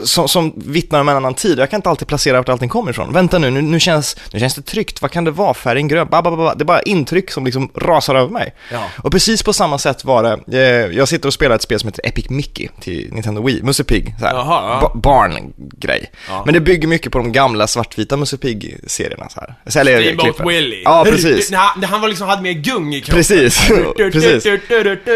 [0.04, 1.60] som, som vittnar om en annan tid.
[1.60, 3.14] Jag kan inte alltid placera vart allting kommer ifrån.
[3.14, 5.02] Vänta nu, nu, nu, känns, nu känns det tryggt.
[5.02, 5.54] Vad kan det vara?
[5.54, 6.08] Färgen grön?
[6.12, 6.56] Ba, ba, ba.
[6.56, 8.54] Det är bara intryck som liksom rasar över mig.
[8.72, 8.84] Ja.
[8.98, 11.88] Och precis på samma sätt var det, eh, jag sitter och spelar ett spel som
[11.88, 14.80] heter Epic Mickey till Nintendo Wii, Musse Pigg, så här, Jaha, ja.
[14.82, 16.12] ba- barngrej.
[16.30, 16.42] Ja.
[16.46, 19.56] Men det bygger mycket på de gamla svartvita Musse Pigg-serierna så här.
[19.68, 20.40] Så, eller, Steamboat.
[20.50, 20.82] Willie.
[20.84, 21.52] Ja, precis.
[21.78, 23.16] När han, var liksom, hade mer gung i kroppen.
[23.16, 24.46] Precis, precis.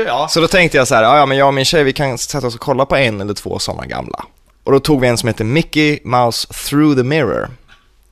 [0.08, 0.28] Ja.
[0.30, 2.48] Så då tänkte jag så här, ja, men jag och min tjej vi kan sätta
[2.48, 4.26] oss och kolla på en eller två sådana gamla.
[4.66, 7.50] Och då tog vi en som heter Mickey Mouse Through the Mirror.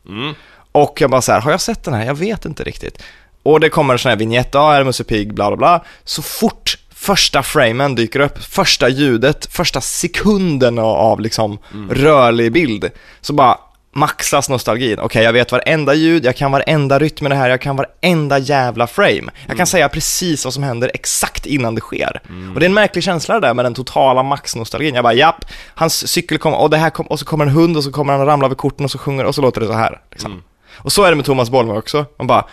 [0.08, 0.34] Mm.
[0.72, 2.06] Och jag bara så här, har jag sett den här?
[2.06, 3.04] Jag vet inte riktigt.
[3.44, 5.86] Och det kommer en sån här vignett, ja, här är Musse Pigg, bla bla bla.
[6.04, 12.92] Så fort första framen dyker upp, första ljudet, första sekunden av, av liksom rörlig bild,
[13.22, 13.58] så bara
[13.94, 15.00] maxas nostalgin.
[15.00, 18.40] Okej, jag vet varenda ljud, jag kan varenda rytm i det här, jag kan varenda
[18.40, 19.32] jävla frame.
[19.48, 22.22] Jag kan säga precis vad som händer exakt innan det sker.
[22.54, 24.96] Och det är en märklig känsla det där med den totala maxnostalgin.
[24.96, 27.78] Jag bara, japp, hans cykel kommer, och det här kom, och så kommer en hund
[27.78, 29.68] och så kommer han och ramlar över korten och så sjunger och så låter det
[29.68, 30.02] så här.
[30.12, 30.44] Liksom.
[30.78, 32.06] Och så är det med Thomas Bolme också.
[32.18, 32.46] Man bara,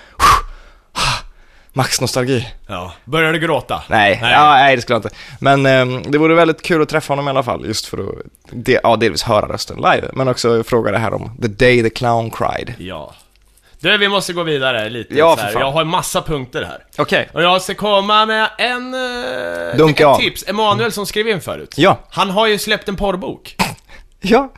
[1.72, 2.48] maxnostalgi.
[2.66, 2.92] ja.
[3.04, 3.82] Började du gråta?
[3.88, 5.16] Nej, Ja, nej det skulle jag inte.
[5.40, 8.14] Men ehm, det vore väldigt kul att träffa honom i alla fall, just för att
[8.50, 11.90] de, ja, delvis höra rösten live, men också fråga det här om The Day the
[11.90, 12.74] Clown Cried.
[12.78, 13.14] Ja.
[13.80, 15.14] Du, vi måste gå vidare lite.
[15.14, 15.60] Ja, för fan.
[15.62, 16.84] Jag har en massa punkter här.
[16.98, 17.28] Okej.
[17.34, 18.94] Och jag ska komma med en...
[18.94, 20.16] Uh, Dunka ett av.
[20.18, 20.44] tips.
[20.48, 21.74] Emanuel som skrev in förut.
[21.76, 21.98] Ja.
[22.10, 23.56] Han har ju släppt en porrbok.
[24.22, 24.52] Ja.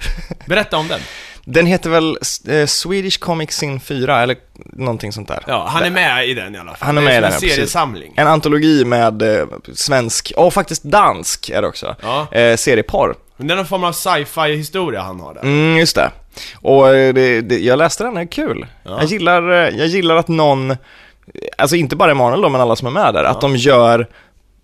[0.46, 1.00] Berätta om den.
[1.45, 2.18] Den heter väl
[2.49, 4.36] eh, Swedish Comic Sin 4, eller
[4.72, 5.43] någonting sånt där.
[5.47, 6.86] Ja, han är med i den i alla fall.
[6.86, 8.14] Han är Det med i som den, en ja, seriesamling.
[8.16, 12.26] En antologi med eh, svensk, och faktiskt dansk är det också, Ja.
[12.32, 13.14] eh, serieporr.
[13.36, 15.40] Men det är någon form av sci-fi historia han har där.
[15.43, 16.11] Mm, just det.
[16.61, 18.66] Och eh, det, det, jag läste den, det är kul.
[18.84, 18.97] Ja.
[19.01, 20.76] Jag, gillar, eh, jag gillar att någon,
[21.59, 24.07] alltså inte bara Emanuel då, men alla som är med där, att de gör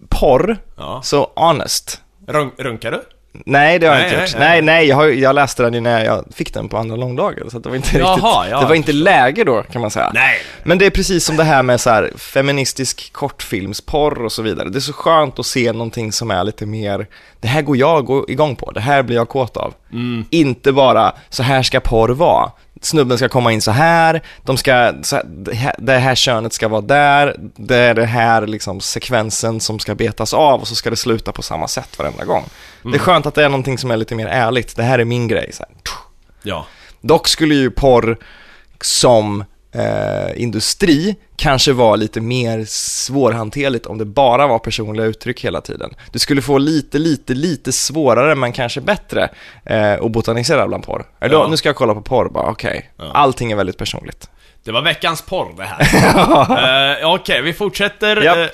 [0.08, 1.00] porr Ja.
[1.04, 2.00] så honest.
[2.26, 3.02] Run runkar du?
[3.32, 4.38] Nej, det har jag Nej, inte nej, gjort.
[4.38, 4.48] nej.
[4.48, 7.48] Nej, nej, jag, har, jag läste den ju när jag fick den på andra långdagar,
[7.48, 8.10] så det var inte Jaha,
[8.42, 10.10] riktigt, ja, det var inte läge då, kan man säga.
[10.14, 10.38] Nej.
[10.62, 14.68] Men det är precis som det här med så här feministisk kortfilmsporr och så vidare.
[14.68, 17.06] Det är så skönt att se någonting som är lite mer,
[17.40, 19.74] det här går jag gå- igång på, det här blir jag kåt av.
[20.30, 22.50] Inte bara, så här ska porr vara.
[22.82, 25.16] Snubben ska komma in så här, de ska, så
[25.52, 29.94] här, det här- könet ska vara där, det är det här liksom sekvensen som ska
[29.94, 32.44] betas av och så ska det sluta på samma sätt varenda gång.
[32.82, 35.04] Det är skönt att det är någonting som är lite mer ärligt, det här är
[35.04, 35.50] min grej.
[35.52, 35.72] Så här.
[36.42, 36.66] Ja.
[37.00, 38.18] Dock skulle ju porr
[38.80, 45.60] som eh, industri kanske vara lite mer svårhanterligt om det bara var personliga uttryck hela
[45.60, 45.94] tiden.
[46.12, 49.28] Du skulle få lite, lite, lite svårare men kanske bättre
[49.64, 51.04] eh, att botanisera bland porr.
[51.20, 51.48] Eller då, Ja.
[51.48, 52.90] Nu ska jag kolla på porr, bara okej.
[53.12, 54.30] Allting är väldigt personligt.
[54.64, 57.00] Det var veckans porr det här.
[57.02, 58.22] uh, Okej, vi fortsätter.
[58.22, 58.38] Japp.
[58.38, 58.46] Eh,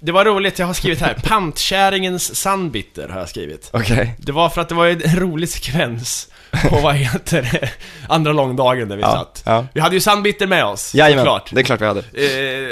[0.00, 1.16] det var roligt, jag har skrivit här.
[1.24, 3.70] Pantkärringens sandbitter har jag skrivit.
[3.72, 4.14] Okej.
[4.18, 6.28] Det var för att det var en rolig sekvens
[6.70, 7.70] på, vad heter det,
[8.08, 9.42] andra långdagen där vi Ja, satt.
[9.46, 9.66] ja.
[9.74, 11.50] Vi hade ju Sandbitter med oss, Jajamän, såklart.
[11.54, 12.00] det är klart vi hade.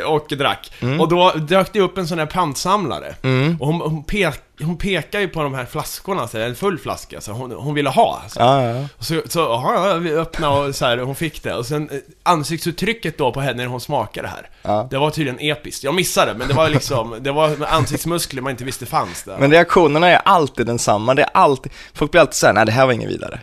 [0.01, 0.72] Eh, och drack.
[0.80, 1.01] Mm.
[1.01, 3.14] Och då dök det upp en sån här pantsamlare.
[3.61, 6.78] Och hon, hon, pek, hon pekar ju på de här flaskorna, så här, en full
[6.78, 8.22] flaska, så hon, hon ville ha.
[8.28, 8.41] Så.
[8.41, 8.87] Ja, ja, ja.
[8.99, 11.55] Och så, så ja, vi öppnade och så här, hon fick det.
[11.55, 14.85] Och sen eh, ansiktsuttrycket då på henne när hon smakade det här.
[14.91, 15.85] Det var tydligen episkt.
[15.85, 19.39] Jag missade, men det var liksom, det var ansiktsmuskler man inte visste fanns där.
[19.39, 21.14] Men reaktionerna är alltid densamma.
[21.14, 23.41] Det är alltid, folk blir alltid såhär, nej det här var inget vidare.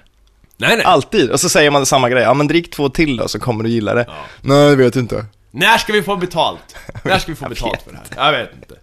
[0.60, 0.86] Nej, nej.
[0.86, 1.30] Alltid.
[1.32, 3.70] Och så säger man samma grej, ja men drick två till då så kommer du
[3.70, 4.06] gilla det.
[4.08, 4.14] Ja.
[4.42, 5.26] Nej, jag vet inte.
[5.52, 6.76] När ska vi få betalt?
[7.04, 8.26] När ska vi få betalt för det här?
[8.34, 8.76] Jag vet inte.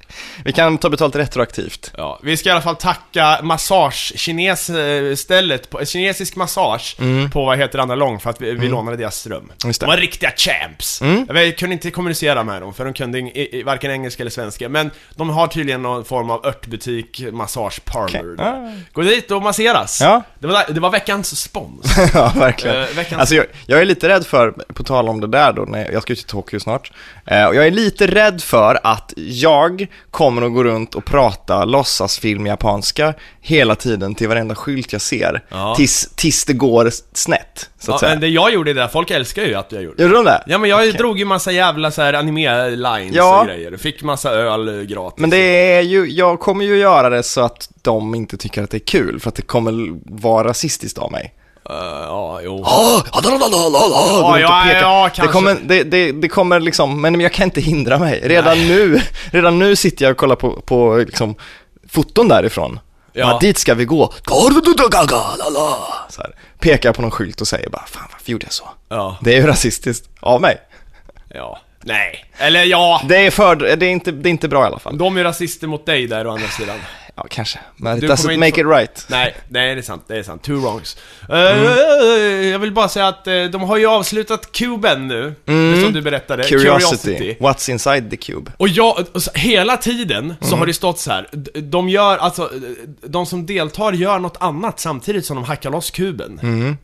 [0.44, 1.92] Vi kan ta betalt retroaktivt.
[1.96, 6.96] Ja, vi ska i alla fall tacka massage, kines eh, stället, på, kinesisk massage
[7.32, 9.38] på vad heter andra lång för att vi, vi lånade deras rum.
[9.44, 9.52] Mm.
[9.64, 9.90] Just De det.
[9.92, 11.00] var riktiga champs.
[11.26, 14.22] Jag vet, kunde inte kommunicera med dem för de kunde ing- i, i, varken engelska
[14.22, 14.68] eller svenska.
[14.68, 18.36] Men de har tydligen någon form av örtbutik, massage parlor.
[18.36, 18.44] Där.
[18.44, 18.72] Ah.
[18.92, 20.00] Gå dit och masseras.
[20.00, 20.22] Ja.
[20.38, 21.96] Det, var, det var veckans spons.
[22.14, 22.76] ja, verkligen.
[22.82, 25.62] Eh, veckans- Alltså jag, jag är lite rädd för, på tal om det där då,
[25.62, 26.92] när jag, jag ska ut till Tokyo snart,
[27.26, 31.64] eh, och jag är lite rädd för att jag kommer att gå runt och prata
[31.64, 35.74] låtsasfilm japanska hela tiden till varenda skylt jag ser, Ja.
[35.76, 38.10] tills, tills det går snett, så att Ja, säga.
[38.10, 40.02] men det jag gjorde det, folk älskar ju att jag gjorde det.
[40.02, 40.42] Gjorde de det?
[40.46, 40.92] Ja men jag Okej.
[40.92, 43.40] drog ju massa jävla så här anime-lines Ja.
[43.40, 43.76] och grejer.
[43.76, 45.18] Fick massa öl gratis.
[45.20, 48.70] Men det är ju, jag kommer ju göra det så att de inte tycker att
[48.70, 49.72] det är kul, för att det kommer
[50.22, 51.34] vara rasistiskt av mig.
[51.70, 52.62] Eh, ja, jo.
[52.62, 55.32] Oh, ja, ja, ja, det, kanske.
[55.32, 58.20] kommer, det, det, det kommer liksom, men jag kan inte hindra mig.
[58.24, 59.00] Redan nu,
[59.30, 61.34] redan nu sitter jag och kollar på, på liksom,
[61.88, 62.80] foton därifrån.
[63.12, 63.30] Ja.
[63.30, 63.38] Ja.
[63.40, 64.12] dit ska vi gå.
[66.08, 68.68] Så här, pekar på någon skylt och säger bara, fan varför gjorde jag så?
[68.88, 70.58] Ja, Det är ju rasistiskt av mig.
[71.34, 71.58] ja.
[71.88, 72.24] Nej.
[72.38, 74.98] Eller ja, Det är, för, det, är inte, det är inte bra i alla fall.
[74.98, 76.76] de är rasister mot dig där å andra sidan.
[77.18, 77.58] Ja, kanske.
[77.76, 79.06] Men it doesn't make it right.
[79.08, 80.42] Nej, nej det är sant, det är sant.
[80.42, 80.96] Two wrongs.
[81.28, 81.64] Mm.
[81.66, 85.92] Eh, jag vill bara säga att eh, de har ju avslutat kuben nu, det som
[85.92, 86.44] du berättade.
[86.44, 86.60] Mm.
[86.62, 87.36] Curiosity.
[87.40, 88.52] What's inside the cube?
[88.56, 90.58] Och jag, så, hela tiden så Mm.
[90.58, 91.28] har det stått så här.
[91.60, 92.50] de gör, alltså,
[93.02, 96.78] de som deltar gör något annat samtidigt som de hackar loss kuben.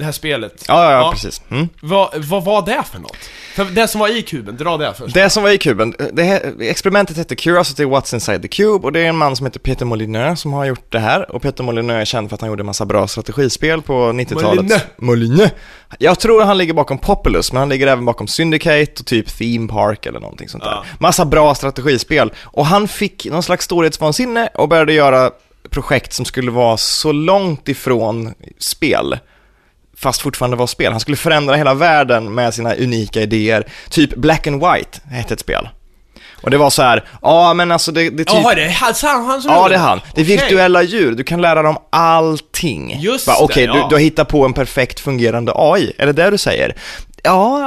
[0.00, 0.64] Det här spelet.
[0.68, 1.42] Ja, ja, ja, precis.
[1.50, 1.68] Mm.
[1.80, 3.16] Vad, vad var det för något?
[3.54, 5.14] För det som var i kuben, dra det först.
[5.14, 8.92] Det som var i kuben, det här, experimentet hette Curiosity What's Inside the Cube och
[8.92, 11.64] det är en man som heter Peter Molyneux som har gjort det här och Peter
[11.64, 14.44] Molyneux är känd för att han gjorde en massa bra strategispel på 90-talet.
[14.44, 14.82] Molyneux.
[14.96, 15.52] Molyneux.
[15.98, 19.68] Jag tror han ligger bakom Populous, men han ligger även bakom Syndicate och typ Theme
[19.68, 20.70] Park eller någonting sånt där.
[20.70, 20.84] Ja.
[20.98, 25.30] Massa bra strategispel och han fick någon slags storhetsvansinne och började göra
[25.70, 29.18] projekt som skulle vara så långt ifrån spel
[30.02, 30.92] fast fortfarande var spel.
[30.92, 33.64] Han skulle förändra hela världen med sina unika idéer.
[33.90, 35.68] Typ Black and White hette ett spel.
[36.42, 38.34] Och det var så här, ja men alltså det, det typ...
[38.34, 38.70] Jaha, det är
[39.02, 40.00] han, han, som Ja, det är han.
[40.14, 40.36] Det är Okej.
[40.36, 42.96] virtuella djur, du kan lära dem allting.
[43.00, 43.74] Just Okej, ja.
[43.74, 46.76] du, du har hittat på en perfekt fungerande AI, är det det du säger?
[47.22, 47.60] Ja,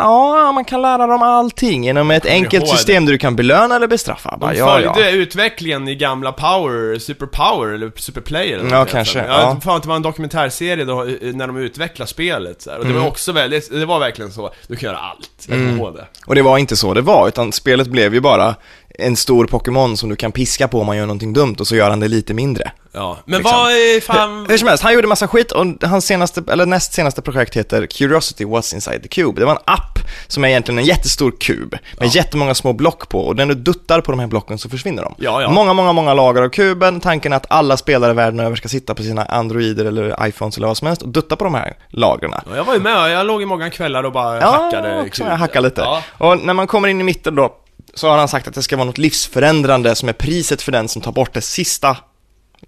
[0.46, 3.88] ja, man kan lära dem allting genom ett enkelt system där du kan belöna eller
[3.88, 4.38] bestraffa.
[4.38, 5.10] Bara, De ja, följde ja.
[5.10, 9.58] utvecklingen i gamla Power, Super Power eller Super Player eller Ja, kanske, Jag ja.
[9.64, 10.96] fan, det var en dokumentärserie då,
[11.34, 12.78] när de utvecklade spelet så här.
[12.78, 13.02] Och det Mm.
[13.04, 15.30] var också väldigt, det var verkligen så, du kan göra allt.
[15.48, 16.08] Jag ihåg det.
[16.28, 18.56] Och det var inte så det var, utan spelet blev ju bara
[19.00, 21.76] en stor Pokémon som du kan piska på om man gör någonting dumt och så
[21.76, 22.72] gör han det lite mindre.
[22.96, 23.58] Ja, men Liksom.
[23.58, 24.46] vad är fan...
[24.50, 27.86] Hur som helst, han gjorde massa skit och hans senaste, eller näst senaste projekt heter
[27.86, 29.42] Curiosity What's Inside the Cube.
[29.42, 33.20] Det var en app som är egentligen en jättestor kub med jättemånga små block på
[33.28, 35.16] och när du duttar på de här blocken så försvinner de.
[35.18, 35.50] Ja, ja.
[35.50, 37.00] Många, många, många lager av kuben.
[37.00, 40.68] Tanken är att alla spelare världen över ska sitta på sina Androider eller iPhones eller
[40.68, 42.32] vad som helst och dutta på de här lagren.
[42.34, 45.26] Ja, Jag var ju med, jag låg i många kvällar och bara Ja, hackade kul.
[45.30, 45.82] jag hackar lite.
[45.82, 46.02] Ja.
[46.18, 47.56] Och när man kommer in i mitten då,
[47.94, 50.88] så har han sagt att det ska vara något livsförändrande som är priset för den
[50.88, 51.98] som tar bort det sista,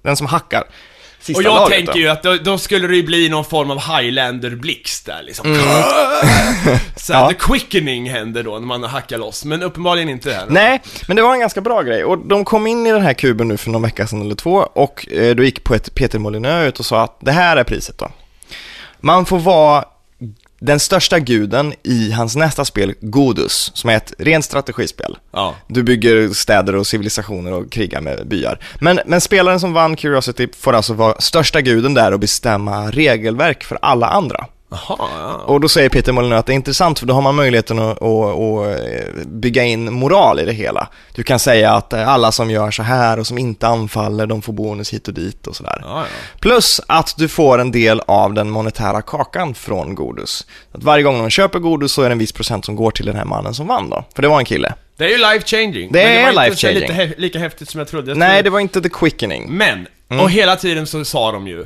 [0.03, 0.63] den som hackar.
[1.19, 1.99] Sista Och jag lagret tänker då.
[1.99, 5.45] ju att då, då skulle det ju bli någon form av Highlander-blixt där liksom.
[6.95, 7.21] Så Mm.
[7.23, 7.29] Ja.
[7.29, 10.45] the quickening händer då när man hackar loss, men uppenbarligen inte här.
[10.49, 12.03] Nej, men det var en ganska bra grej.
[12.05, 14.55] Och de kom in i den här kuben nu för någon vecka sedan eller två
[14.73, 17.63] och eh, då gick på ett Peter Molyneux ut och sa att det här är
[17.63, 18.11] priset då.
[18.99, 19.85] Man får vara
[20.65, 25.17] den största guden i hans nästa spel, Godus, som är ett rent strategispel.
[25.31, 25.55] Ja.
[25.67, 28.59] Du bygger städer och civilisationer och krigar med byar.
[28.79, 33.63] Men, men spelaren som vann Curiosity får alltså vara största guden där och bestämma regelverk
[33.63, 34.47] för alla andra.
[34.69, 35.33] Jaha, ja.
[35.45, 38.01] Och då säger Peter Molyneux att det är intressant för då har man möjligheten att,
[38.01, 40.87] att, att eh, bygga in moral i det hela.
[41.15, 44.41] Du kan säga att eh, alla som gör så här och som inte anfaller, de
[44.41, 45.81] får bonus hit och dit och sådär.
[45.83, 46.05] Ja, ja.
[46.39, 50.47] Plus att du får en del av den monetära kakan från Godus.
[50.71, 53.05] Att varje gång de köper Godus så är det en viss procent som går till
[53.05, 54.03] den här mannen som vann då.
[54.15, 54.73] För det var en kille.
[54.97, 55.91] Det är ju life changing.
[55.91, 56.79] Det men är det var life inte changing.
[56.81, 58.11] lite hä- lika häftigt som jag trodde.
[58.11, 59.47] Jag Nej, trodde- det var inte the quickening.
[59.49, 60.23] Men, Mm.
[60.23, 61.65] och hela tiden så sa de ju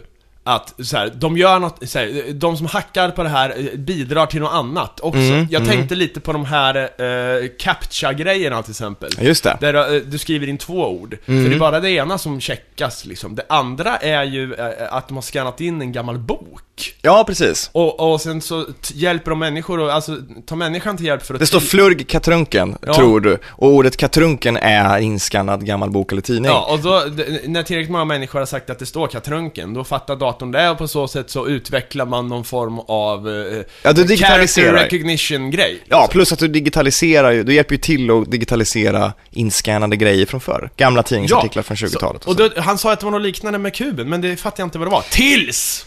[0.55, 3.79] att så här, de gör något, så här, de som hackar på det här eh,
[3.79, 5.19] bidrar till något annat också.
[5.19, 9.09] Mm, jag tänkte lite på de här eh, captcha-grejerna till exempel.
[9.19, 9.57] Just det.
[9.59, 11.17] Där eh, du skriver in två ord.
[11.25, 11.43] Mm.
[11.43, 13.35] För det är bara det ena som checkas liksom.
[13.35, 16.95] Det andra är ju eh, att de har skannat in en gammal bok.
[17.01, 17.69] Ja, precis.
[17.73, 21.39] Och, och sen så hjälper de människor och, alltså, tar människan till hjälp för att...
[21.39, 22.93] Det står flurg katrunken, Ja.
[22.93, 23.37] tror du.
[23.47, 26.51] Och ordet katrunken är inskannad gammal bok eller tidning.
[26.51, 27.03] Ja, och då,
[27.45, 30.77] när tillräckligt många människor har sagt att det står katrunken, då fattar datorn det och
[30.77, 35.83] på så sätt så utvecklar man någon form av eh, Ja, du character recognition-grej.
[35.89, 40.41] Ja, plus att du digitaliserar ju, du hjälper ju till att digitalisera inskannade grejer från
[40.41, 40.69] förr.
[40.77, 42.25] Gamla tidningsartiklar från 20-talet.
[42.25, 44.67] Och då, han sa att det var något liknande med kuben, men det fattar jag
[44.67, 45.03] inte vad det var.
[45.09, 45.85] Tills!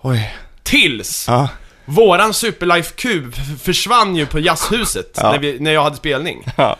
[0.00, 0.34] Oj.
[0.62, 1.24] Tills!
[1.28, 1.48] Ja.
[1.84, 5.30] Våran Superlife-kub försvann ju på jazzhuset Ja.
[5.32, 6.46] när, vi, när jag hade spelning.
[6.56, 6.76] Ja.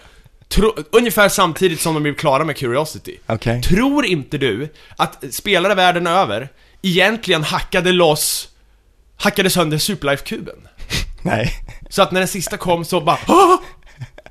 [0.48, 3.16] Tro, ungefär samtidigt som de blev klara med Curiosity.
[3.26, 3.62] Okej.
[3.62, 6.48] Tror inte du att spelare världen över
[6.84, 8.48] egentligen hackade loss,
[9.16, 10.68] hackade sönder Superlife-kuben?
[11.22, 11.52] Nej.
[11.88, 13.56] Så att när den sista kom så bara "Åh!"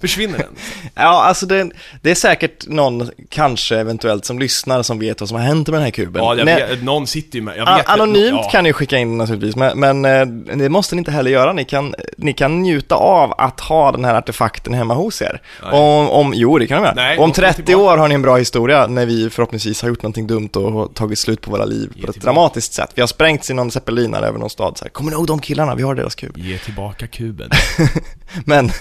[0.07, 0.55] försvinner den.
[0.95, 1.69] Ja, alltså det,
[2.01, 5.75] det är säkert någon, kanske eventuellt, som lyssnar som vet vad som har hänt med
[5.75, 6.23] den här kuben.
[6.23, 8.49] Ja, jag Nej, vet, någon sitter ju med, jag vet Anonymt ja.
[8.51, 11.53] kan ni skicka in naturligtvis, men, men eh, det måste ni inte heller göra.
[11.53, 15.41] Ni kan, ni kan njuta av att ha den här artefakten hemma hos er.
[15.61, 16.95] Om, om, jo, det kan ni göra.
[16.95, 17.93] Nej, Om de får 30 tillbaka.
[17.93, 20.87] år har ni en bra historia när vi förhoppningsvis har gjort någonting dumt och har
[20.87, 22.89] tagit slut på våra liv på ett dramatiskt sätt.
[22.95, 24.77] Vi har sprängts i någon zeppelinare över någon stad.
[24.77, 25.75] Så här, Kommer ni ihåg de killarna?
[25.75, 26.37] Vi har deras kub.
[26.37, 27.49] Ge tillbaka kuben.
[28.45, 28.71] Men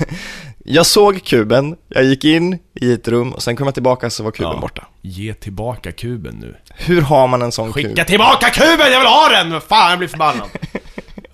[0.64, 4.22] jag såg kuben, jag gick in i ett rum och sen kom jag tillbaka så
[4.22, 4.60] var kuben Ja.
[4.60, 4.86] borta.
[5.02, 6.56] Ge tillbaka kuben nu.
[6.76, 8.06] Hur har man en sån Skicka kub?
[8.06, 9.60] tillbaka kuben, jag vill ha den!
[9.60, 10.48] Fan, jag blir förbannad.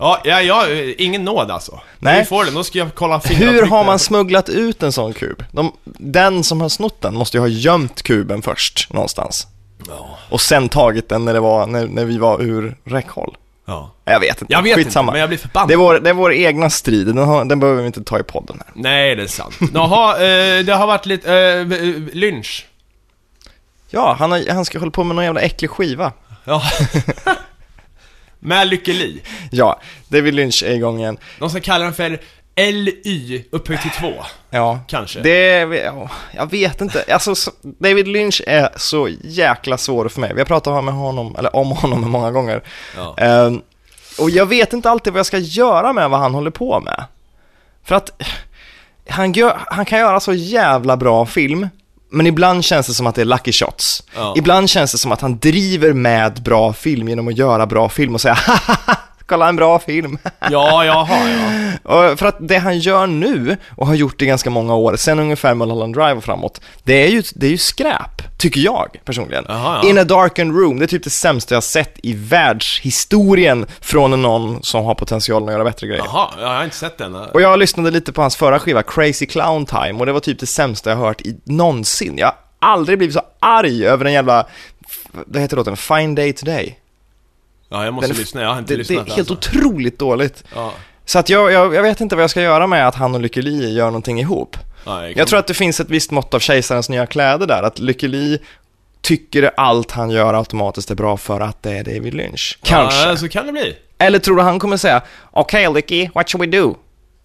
[0.01, 0.65] Ja, ja, ja,
[0.97, 1.79] ingen nåd alltså.
[1.99, 2.19] Nej.
[2.19, 5.43] Vi får den, då ska jag kolla Hur har man smugglat ut en sån kub?
[5.51, 9.47] De, den som har snott den måste ju ha gömt kuben först någonstans.
[9.87, 10.17] Ja.
[10.29, 13.37] Och sen tagit den när, det var, när, när vi var ur räckhåll.
[13.69, 13.91] Ja.
[14.05, 14.53] Jag vet inte.
[14.53, 15.03] Jag vet Skitsamma.
[15.03, 15.67] inte, men jag blir förbannad.
[15.69, 18.19] Det är vår, det är vår egna strid, den, har, den behöver vi inte ta
[18.19, 18.73] i podden här.
[18.75, 19.59] Nej, det är sant.
[19.73, 21.65] Jaha, eh, det har varit lite, eh,
[22.13, 22.65] lynch.
[23.89, 26.11] Ja, han, har, han ska hålla på med någon jävla äcklig skiva.
[26.45, 26.63] Ja.
[28.39, 29.21] Med Lykke Li.
[29.51, 31.17] Ja, David Lynch är igång igen.
[31.39, 32.19] De ska kalla den för
[32.71, 34.13] LY upphöjt till två.
[34.49, 35.19] Ja, Kanske.
[35.21, 37.03] det ja, jag vet inte.
[37.13, 40.33] Alltså, så- David Lynch är så jäkla svår för mig.
[40.33, 42.63] Vi har pratat med honom, eller om honom många gånger.
[42.97, 43.15] Ja.
[43.17, 43.61] Ehm,
[44.19, 47.03] och jag vet inte alltid vad jag ska göra med vad han håller på med.
[47.83, 48.21] För att
[49.09, 51.69] han, gör, han kan göra så jävla bra film,
[52.11, 54.03] men ibland känns det som att det är lucky shots.
[54.15, 54.33] Ja.
[54.37, 58.13] Ibland känns det som att han driver med bra film genom att göra bra film
[58.15, 58.97] och säga "Hahaha,
[59.29, 60.17] kolla en bra film.
[60.51, 61.29] Ja, jaha,
[61.83, 62.15] ja.
[62.15, 65.53] För att det han gör nu, och har gjort i ganska många år, sen ungefär
[65.55, 69.45] Mulholland Drive och framåt, det är ju, det är ju skräp, tycker jag personligen.
[69.47, 69.89] Jaha, ja.
[69.89, 74.63] In a darkened room, det är typ det sämsta jag sett i världshistorien från någon
[74.63, 76.03] som har potentialen att göra bättre grejer.
[76.05, 77.15] Jaha, jag har inte sett den.
[77.15, 80.39] Och jag lyssnade lite på hans förra skiva, Crazy Clown Time, och det var typ
[80.39, 82.17] det sämsta jag hört i någonsin.
[82.17, 84.45] Jag har aldrig blivit så arg över en jävla,
[85.11, 86.79] vad heter låten, Fine Day Today.
[87.69, 88.41] Ja, jag måste Den lyssna.
[88.41, 89.49] Jag har inte Det, det lyssnat är helt alltså.
[89.57, 90.43] otroligt dåligt.
[90.55, 90.73] Ja.
[91.05, 93.21] Så att jag, jag, jag vet inte vad jag ska göra med att han och
[93.21, 94.57] Lykke Li gör någonting ihop.
[94.85, 97.79] Ja, Jag tror att det finns ett visst mått av kejsarens nya kläder där, att
[97.79, 98.39] Lykke Li
[99.01, 102.59] tycker allt han gör automatiskt är bra för att det är David Lynch.
[102.63, 103.09] Kanske.
[103.09, 103.77] Ja, så kan det bli.
[103.97, 105.01] Eller tror du han kommer säga,
[105.31, 106.75] okej okay, Lykke, what should we do?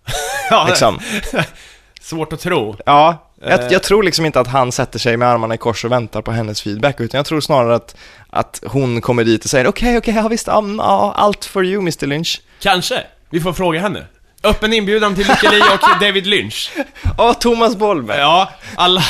[0.51, 0.99] Ja, Liksom.
[2.01, 2.77] Svårt att tro.
[2.87, 3.24] Ja.
[3.51, 6.23] Jag, jag tror liksom inte att han sätter sig med armarna i kors och väntar
[6.23, 7.97] på hennes feedback, utan jag tror snarare att,
[8.31, 11.81] att hon kommer dit och säger okej, okej, ja visst, um, ja, allt for you
[11.81, 12.41] Mr Lynch.
[12.61, 13.03] Kanske.
[13.31, 14.07] Vi får fråga henne.
[14.45, 16.73] Öppen inbjudan till Lykke Li och David Lynch.
[17.19, 18.17] Ja, Thomas Bolme.
[18.17, 19.03] Ja, alla...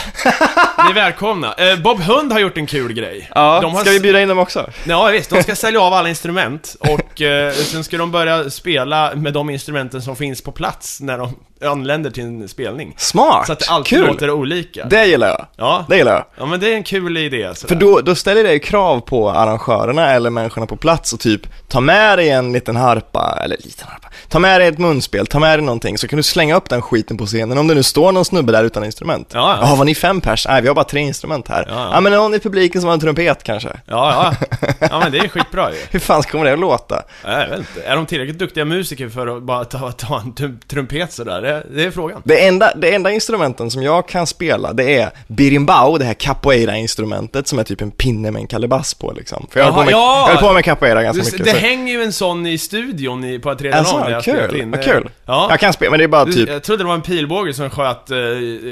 [0.84, 1.54] Ni är välkomna.
[1.54, 3.30] Eh, Bob Hund har gjort en kul grej.
[3.34, 4.70] Ja, De har ska vi bjuda in dem också?
[4.84, 9.14] Ja visst, de ska sälja av alla instrument och eh, sen ska de börja spela
[9.14, 12.94] med de instrumenten som finns på plats när de anländer till en spelning.
[12.98, 13.46] Smart!
[13.46, 14.06] Så att det alltid Kul!
[14.06, 14.84] låter olika.
[14.84, 15.46] Det gillar jag.
[15.56, 15.84] Ja.
[15.88, 16.24] Det gillar jag.
[16.38, 17.48] ja, men det är en kul idé.
[17.48, 17.76] För Sådär.
[17.76, 21.80] då, då ställer det ju krav på arrangörerna eller människorna på plats och typ ta
[21.80, 25.58] med dig en liten harpa, eller liten harpa, ta med dig ett munspel, ta med
[25.58, 28.12] dig någonting så kan du slänga upp den skiten på scenen om det nu står
[28.12, 29.30] någon snubbe där utan instrument.
[29.34, 29.66] Ja, ja.
[29.66, 30.46] Jaha, var ni fem pers?
[30.48, 31.64] Nej, vi har bara tre instrument här.
[31.68, 31.88] Ja, ja.
[31.92, 33.68] ja men någon i publiken som har en trumpet kanske.
[33.86, 34.46] Ja, ja.
[34.90, 35.78] Ja, men det är skitbra ju.
[35.90, 37.02] Hur fan kommer det att låta?
[37.24, 37.82] Ja, Jag vet inte.
[37.86, 41.42] Är de tillräckligt duktiga musiker för att bara ta, ta en trum- trumpet sådär?
[41.44, 42.22] Det, det är frågan.
[42.24, 47.46] Det enda, det enda instrumenten som jag kan spela, det är birimbau, det här capoeira-instrumentet
[47.48, 49.46] som är typ en pinne med en kalibass på liksom.
[49.50, 50.28] För jag höll på med, ja!
[50.30, 51.44] jag på med capoeira ganska Det, mycket.
[51.46, 54.60] det så- hänger ju en sån i studion i, på tredje Alltså, där jag kul,
[54.60, 54.70] in.
[54.70, 55.10] vad kul.
[55.26, 55.46] Ja.
[55.50, 57.54] Jag kan spela, men det är bara Du, typ Jag trodde det var en pilbåge
[57.54, 58.16] som sköt äh,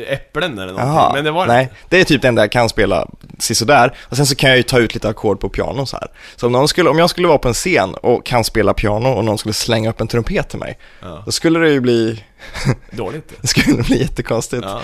[0.08, 1.72] äpplen eller någonting, Jaha, men det var nej.
[1.88, 3.08] Det är typ det enda jag kan spela
[3.38, 3.92] sisådär.
[4.00, 6.06] Och sen så kan jag ju ta ut lite ackord på piano så här.
[6.36, 9.08] Så om, någon skulle, om jag skulle vara på en scen och kan spela piano
[9.08, 11.22] och någon skulle slänga upp en trumpet till mig, Ja.
[11.24, 12.24] då skulle det ju bli,
[12.90, 13.32] dåligt.
[13.40, 14.64] det skulle bli jättekonstigt.
[14.64, 14.82] Ja.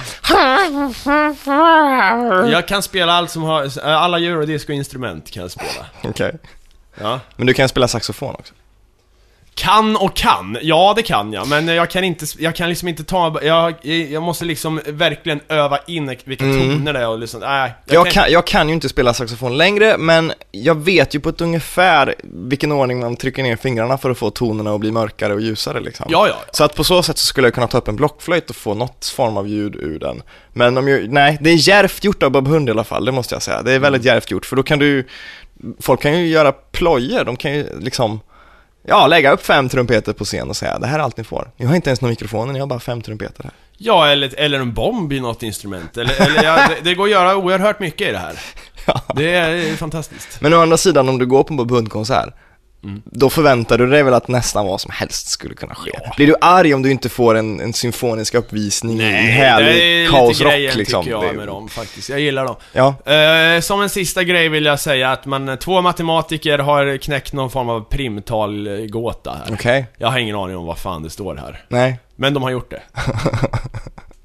[2.50, 5.86] Jag kan spela allt som har, alla eurodisco-instrument kan jag spela.
[6.02, 6.32] Okej.
[7.00, 7.20] Ja.
[7.36, 8.54] Men du kan spela saxofon också.
[9.59, 13.04] Kan och kan, ja det kan jag, men jag kan inte, jag kan liksom inte
[13.04, 17.61] ta, jag, jag måste liksom verkligen öva in vilka toner det är och liksom, nej.
[17.61, 17.72] Mm.
[17.86, 21.40] Jag kan, jag kan ju inte spela saxofon längre, men jag vet ju på ett
[21.40, 25.40] ungefär vilken ordning man trycker ner fingrarna för att få tonerna att bli mörkare och
[25.40, 26.06] ljusare liksom.
[26.09, 26.50] Ja, ja, ja.
[26.52, 28.74] Så att på så sätt så skulle jag kunna ta upp en blockflöjt och få
[28.74, 30.22] något form av ljud ur den.
[30.52, 33.12] Men om jag, nej, det är djärvt gjort av Bob Hund i alla fall, det
[33.12, 33.62] måste jag säga.
[33.62, 34.14] Det är väldigt Mm.
[34.14, 35.06] djärvt gjort, för då kan du,
[35.80, 38.20] folk kan ju göra plojor, de kan ju liksom,
[38.89, 41.51] ja, lägga upp fem trumpeter på scen och säga det här är allt ni får.
[41.57, 43.53] Ni har inte ens några mikrofoner, ni har bara fem trumpeter här.
[43.76, 45.97] Ja, eller, eller en bomb i något instrument.
[45.97, 48.41] Eller, eller ja, det, det går att göra oerhört mycket i det här.
[48.86, 49.03] Ja.
[49.14, 50.41] Det är fantastiskt.
[50.41, 52.34] Men å andra sidan, om du går på en Bob Hund-konsert,
[52.85, 53.03] Mm.
[53.05, 55.91] då förväntar du dig väl att nästan vad som helst skulle kunna ske.
[56.16, 60.01] Blir du arg om du inte får en, en symfonisk uppvisning i det härlig är
[60.03, 61.05] lite kaosrock grejen liksom?
[61.05, 62.09] tycker jag Det- med dem faktiskt.
[62.09, 62.57] Jag gillar dem.
[62.72, 67.33] Ja, Eh, som en sista grej vill jag säga att man, två matematiker har knäckt
[67.33, 69.55] någon form av primtalgåta här.
[69.55, 69.87] okej.
[69.97, 71.62] Jag har ingen aning om vad fan det står här.
[71.68, 71.99] Nej.
[72.16, 72.83] Men de har gjort det.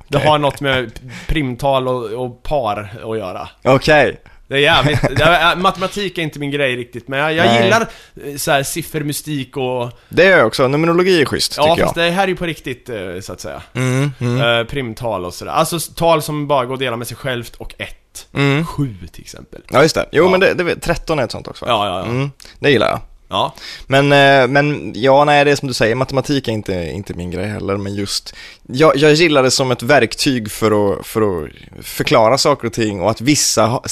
[0.08, 0.92] Det har något med
[1.28, 3.50] primtal och, och par att göra.
[3.64, 4.18] Okej.
[4.48, 7.82] Det är jävligt, är, matematik är inte min grej riktigt, men jag, jag gillar
[8.26, 9.92] eh, så här siffermystik och...
[10.10, 10.68] Det gör jag också.
[10.68, 11.88] Numerologi är schysst, Ja, tycker jag.
[11.88, 13.62] fast det här är ju på riktigt, eh, så att säga.
[13.74, 15.52] Mm, mm, Eh, primtal och sådär.
[15.52, 18.28] Alltså tal som bara går att dela med sig självt och ett.
[18.34, 18.66] mm.
[18.66, 19.62] Sju till exempel.
[19.72, 20.06] Ja, just det.
[20.12, 20.30] Jo, Ja.
[20.32, 21.66] men det, det, 13 är ett sånt också.
[21.68, 22.06] Ja, ja, ja.
[22.06, 23.00] Mm, det gillar jag.
[23.34, 23.54] Ja.
[23.88, 27.32] Men, eh, men ja, nej, det är som du säger, matematik är inte, inte min
[27.32, 28.36] grej heller, men just,
[28.68, 31.50] jag, jag gillar det som ett verktyg för att, för att
[31.86, 33.84] förklara saker och ting och att vissa ha,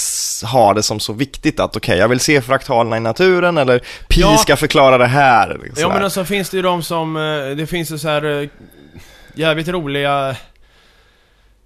[0.43, 3.79] har det som så viktigt att okej, jag vill se fraktalerna i naturen eller
[4.09, 4.37] pi Ja.
[4.37, 5.59] ska förklara det här.
[5.75, 5.99] Ja sådär.
[5.99, 8.49] men så finns det ju de som, eh, det finns ju så här eh,
[9.35, 10.35] jävligt roliga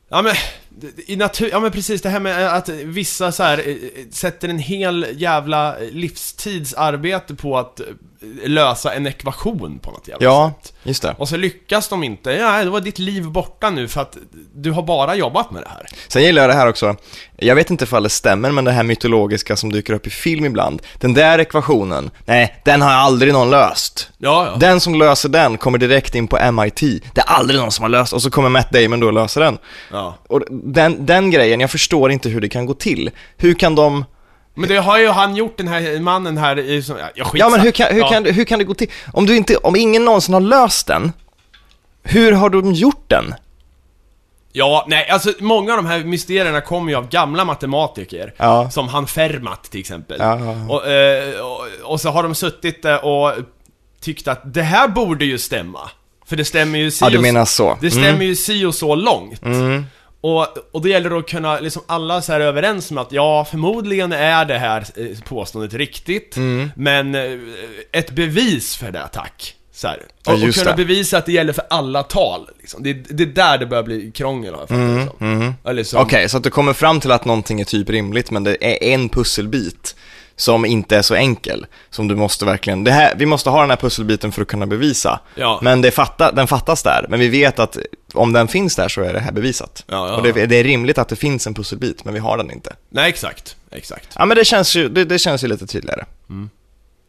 [0.10, 0.36] Ja men,
[1.08, 3.76] i natur, ja men precis det här med att vissa så här eh,
[4.12, 7.86] sätter en hel jävla livstidsarbete på att eh,
[8.46, 10.74] lösa en ekvation på något jävla Ja, sätt.
[10.86, 11.16] Just det.
[11.18, 14.18] Och så lyckas de inte, ja då var ditt liv borta nu för att
[14.56, 15.86] du har bara jobbat med det här.
[16.08, 16.96] Sen gillar jag det här också,
[17.38, 20.46] jag vet inte ifall det stämmer, men det här mytologiska som dyker upp i film
[20.46, 20.82] ibland.
[21.00, 24.10] Den där ekvationen, nej, den har aldrig någon löst.
[24.18, 24.58] Ja, ja.
[24.60, 26.80] Den som löser den kommer direkt in på MIT.
[27.14, 29.42] Det är aldrig någon som har löst, och så kommer Matt Damon då och löser
[29.42, 29.58] den.
[29.92, 30.18] ja.
[30.30, 33.12] Och den, den grejen, jag förstår inte hur det kan gå till.
[33.38, 34.06] Hur kan de,
[34.56, 37.52] Men det har ju han gjort, den här mannen här i, som- ja, ja skitsamma.
[37.58, 38.10] men hur kan, hur, Ja.
[38.10, 38.90] kan, hur kan det gå till?
[39.14, 41.12] Om du inte, om ingen någonsin har löst den,
[42.04, 43.34] hur har de gjort den?
[44.52, 48.34] Ja, nej, alltså många av de här mysterierna kommer ju av gamla matematiker.
[48.38, 48.70] Ja.
[48.72, 50.18] Som han Fermat till exempel.
[50.20, 50.74] Ja, ja, ja.
[50.76, 53.32] Och, eh, och, och så har de suttit där och
[54.02, 55.90] tyckt att det här borde ju stämma.
[56.26, 57.78] För det stämmer ju si Ja, du menar så.
[57.82, 59.44] Det stämmer ju si och så långt.
[59.46, 59.86] Mm.
[60.26, 63.12] Och, och då gäller det att kunna, liksom alla så här är överens om att
[63.12, 66.72] ja, förmodligen är det här eh, påståendet riktigt, Mm.
[66.76, 67.22] men eh,
[67.92, 69.56] ett bevis för det, tack.
[69.74, 70.00] Så här.
[70.26, 70.78] Ja, Och, och just kunna det.
[70.78, 72.50] bevisa att det gäller för alla tal.
[72.60, 72.84] Liksom.
[72.84, 75.54] Det, det är där det börjar bli krångel har jag fattat det som.
[75.66, 75.98] Eller som.
[75.98, 78.58] Mm, Okej, så att du kommer fram till att någonting är typ rimligt, men det
[78.66, 79.96] är en pusselbit
[80.36, 81.66] som inte är så enkel.
[81.90, 84.66] Som du måste verkligen, det här, vi måste ha den här pusselbiten för att kunna
[84.66, 85.20] bevisa.
[85.36, 85.60] Ja.
[85.62, 87.78] Men det fatta, den fattas där, men vi vet att
[88.14, 89.84] om den finns där så är det här bevisat.
[89.88, 92.38] Ja, ja, och det, det är rimligt att det finns en pusselbit, men vi har
[92.38, 92.76] den inte.
[92.90, 93.56] Nej, exakt.
[93.72, 94.10] Exakt.
[94.16, 96.06] Ja, men det känns ju, det, det känns ju lite tydligare.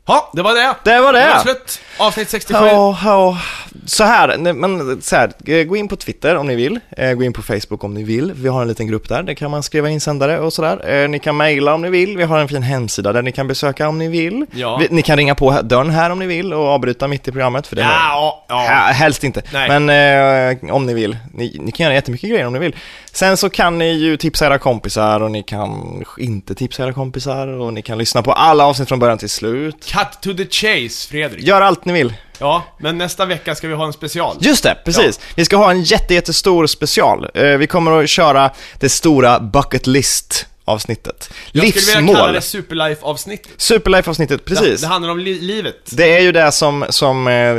[0.06, 0.74] Ja, det var det.
[0.84, 1.18] Det var det!
[1.18, 1.80] Det var slut.
[1.98, 2.64] Avsnitt 67.
[2.66, 3.38] Ja, ja.
[3.86, 7.22] Så här, men så här, eh, gå in på Twitter om ni vill, eh, gå
[7.24, 9.62] in på Facebook om ni vill, vi har en liten grupp där, där kan man
[9.62, 10.90] skriva insändare och sådär.
[11.02, 13.48] Eh, Ni kan mejla om ni vill, vi har en fin hemsida där ni kan
[13.48, 14.46] besöka om ni vill.
[14.52, 14.80] Ja.
[14.90, 17.76] Ni kan ringa på dörren här om ni vill och avbryta mitt i programmet, för
[17.76, 18.64] det Ja, ja.
[18.64, 19.80] Ja, helst inte, Nej.
[19.80, 21.16] men eh, om ni vill.
[21.34, 22.76] Ni, ni kan göra jättemycket grejer om ni vill.
[23.12, 27.46] Sen så kan ni ju tipsa era kompisar och ni kan inte tipsa era kompisar
[27.48, 29.86] och ni kan lyssna på alla avsnitt från början till slut.
[29.96, 31.44] Cut to the chase, Fredrik.
[31.44, 32.14] Gör allt ni vill.
[32.38, 34.36] Ja, men nästa vecka ska vi ha en special.
[34.40, 35.20] Just det, precis.
[35.34, 37.30] Vi ska ha en jätte, jättestor special.
[37.34, 41.30] Eh, vi kommer att köra det stora bucket list avsnittet.
[41.52, 43.52] Jag skulle vilja kalla det Superlife-avsnittet.
[43.56, 44.80] Superlife-avsnittet, precis.
[44.80, 45.76] Det, det handlar om li livet.
[45.90, 47.56] Det är ju det som, som eh,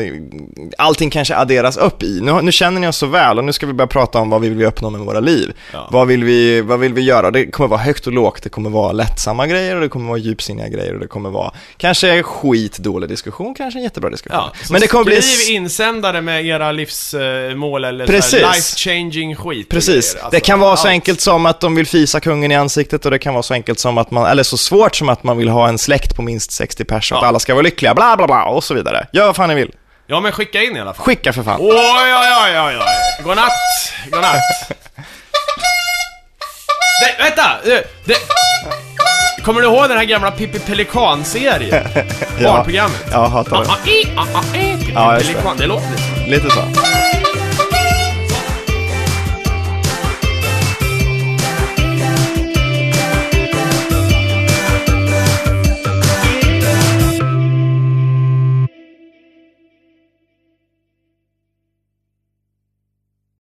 [0.78, 2.20] allting kanske adderas upp i.
[2.22, 4.42] Nu, nu känner ni oss så väl och nu ska vi börja prata om vad
[4.42, 5.54] vi vill uppnå med våra liv.
[5.74, 5.88] Ja.
[5.92, 7.32] Vad, vill vi, vad vill vi göra?
[7.32, 10.18] Det kommer vara högt och lågt, det kommer vara lättsamma grejer och det kommer vara
[10.18, 14.40] djupsinniga grejer och det kommer vara kanske skitdålig diskussion, kanske en jättebra diskussion.
[14.40, 15.22] Ja, så Men det kommer bli...
[15.22, 18.42] skriv insändare med era livsmål eller Precis.
[18.42, 20.14] life-changing skit Precis.
[20.14, 20.30] grejer.
[20.32, 20.90] det Alltså, kan vara så allt.
[20.90, 23.80] enkelt som att de vill fisa kungen i ansiktet och det kan vara så enkelt
[23.80, 26.52] som att man, eller så svårt som att man vill ha en släkt på minst
[26.52, 27.28] 60 pers och att Ja.
[27.28, 29.08] alla ska vara lyckliga, bla bla bla och så vidare.
[29.14, 29.72] Gör vad fan ni vill.
[30.08, 31.06] Ja, men skicka in i alla fall.
[31.06, 31.58] Skicka för fan.
[31.62, 33.24] Oj, oj, oj, oj, oj.
[33.24, 33.52] Godnatt,
[34.12, 34.42] godnatt.
[37.02, 37.74] Nej, vänta!
[37.76, 38.16] eh, Det...
[39.44, 41.84] Kommer du ihåg den här gamla Pippi Pelikan-serien?
[42.44, 43.06] Barnprogrammet?
[43.12, 44.06] Ja, hatar Ah, det.
[44.18, 45.34] ah, ah, eh, Ja, just det.
[45.34, 46.30] Pelikan, det låter lite så.
[46.30, 47.27] Lite så.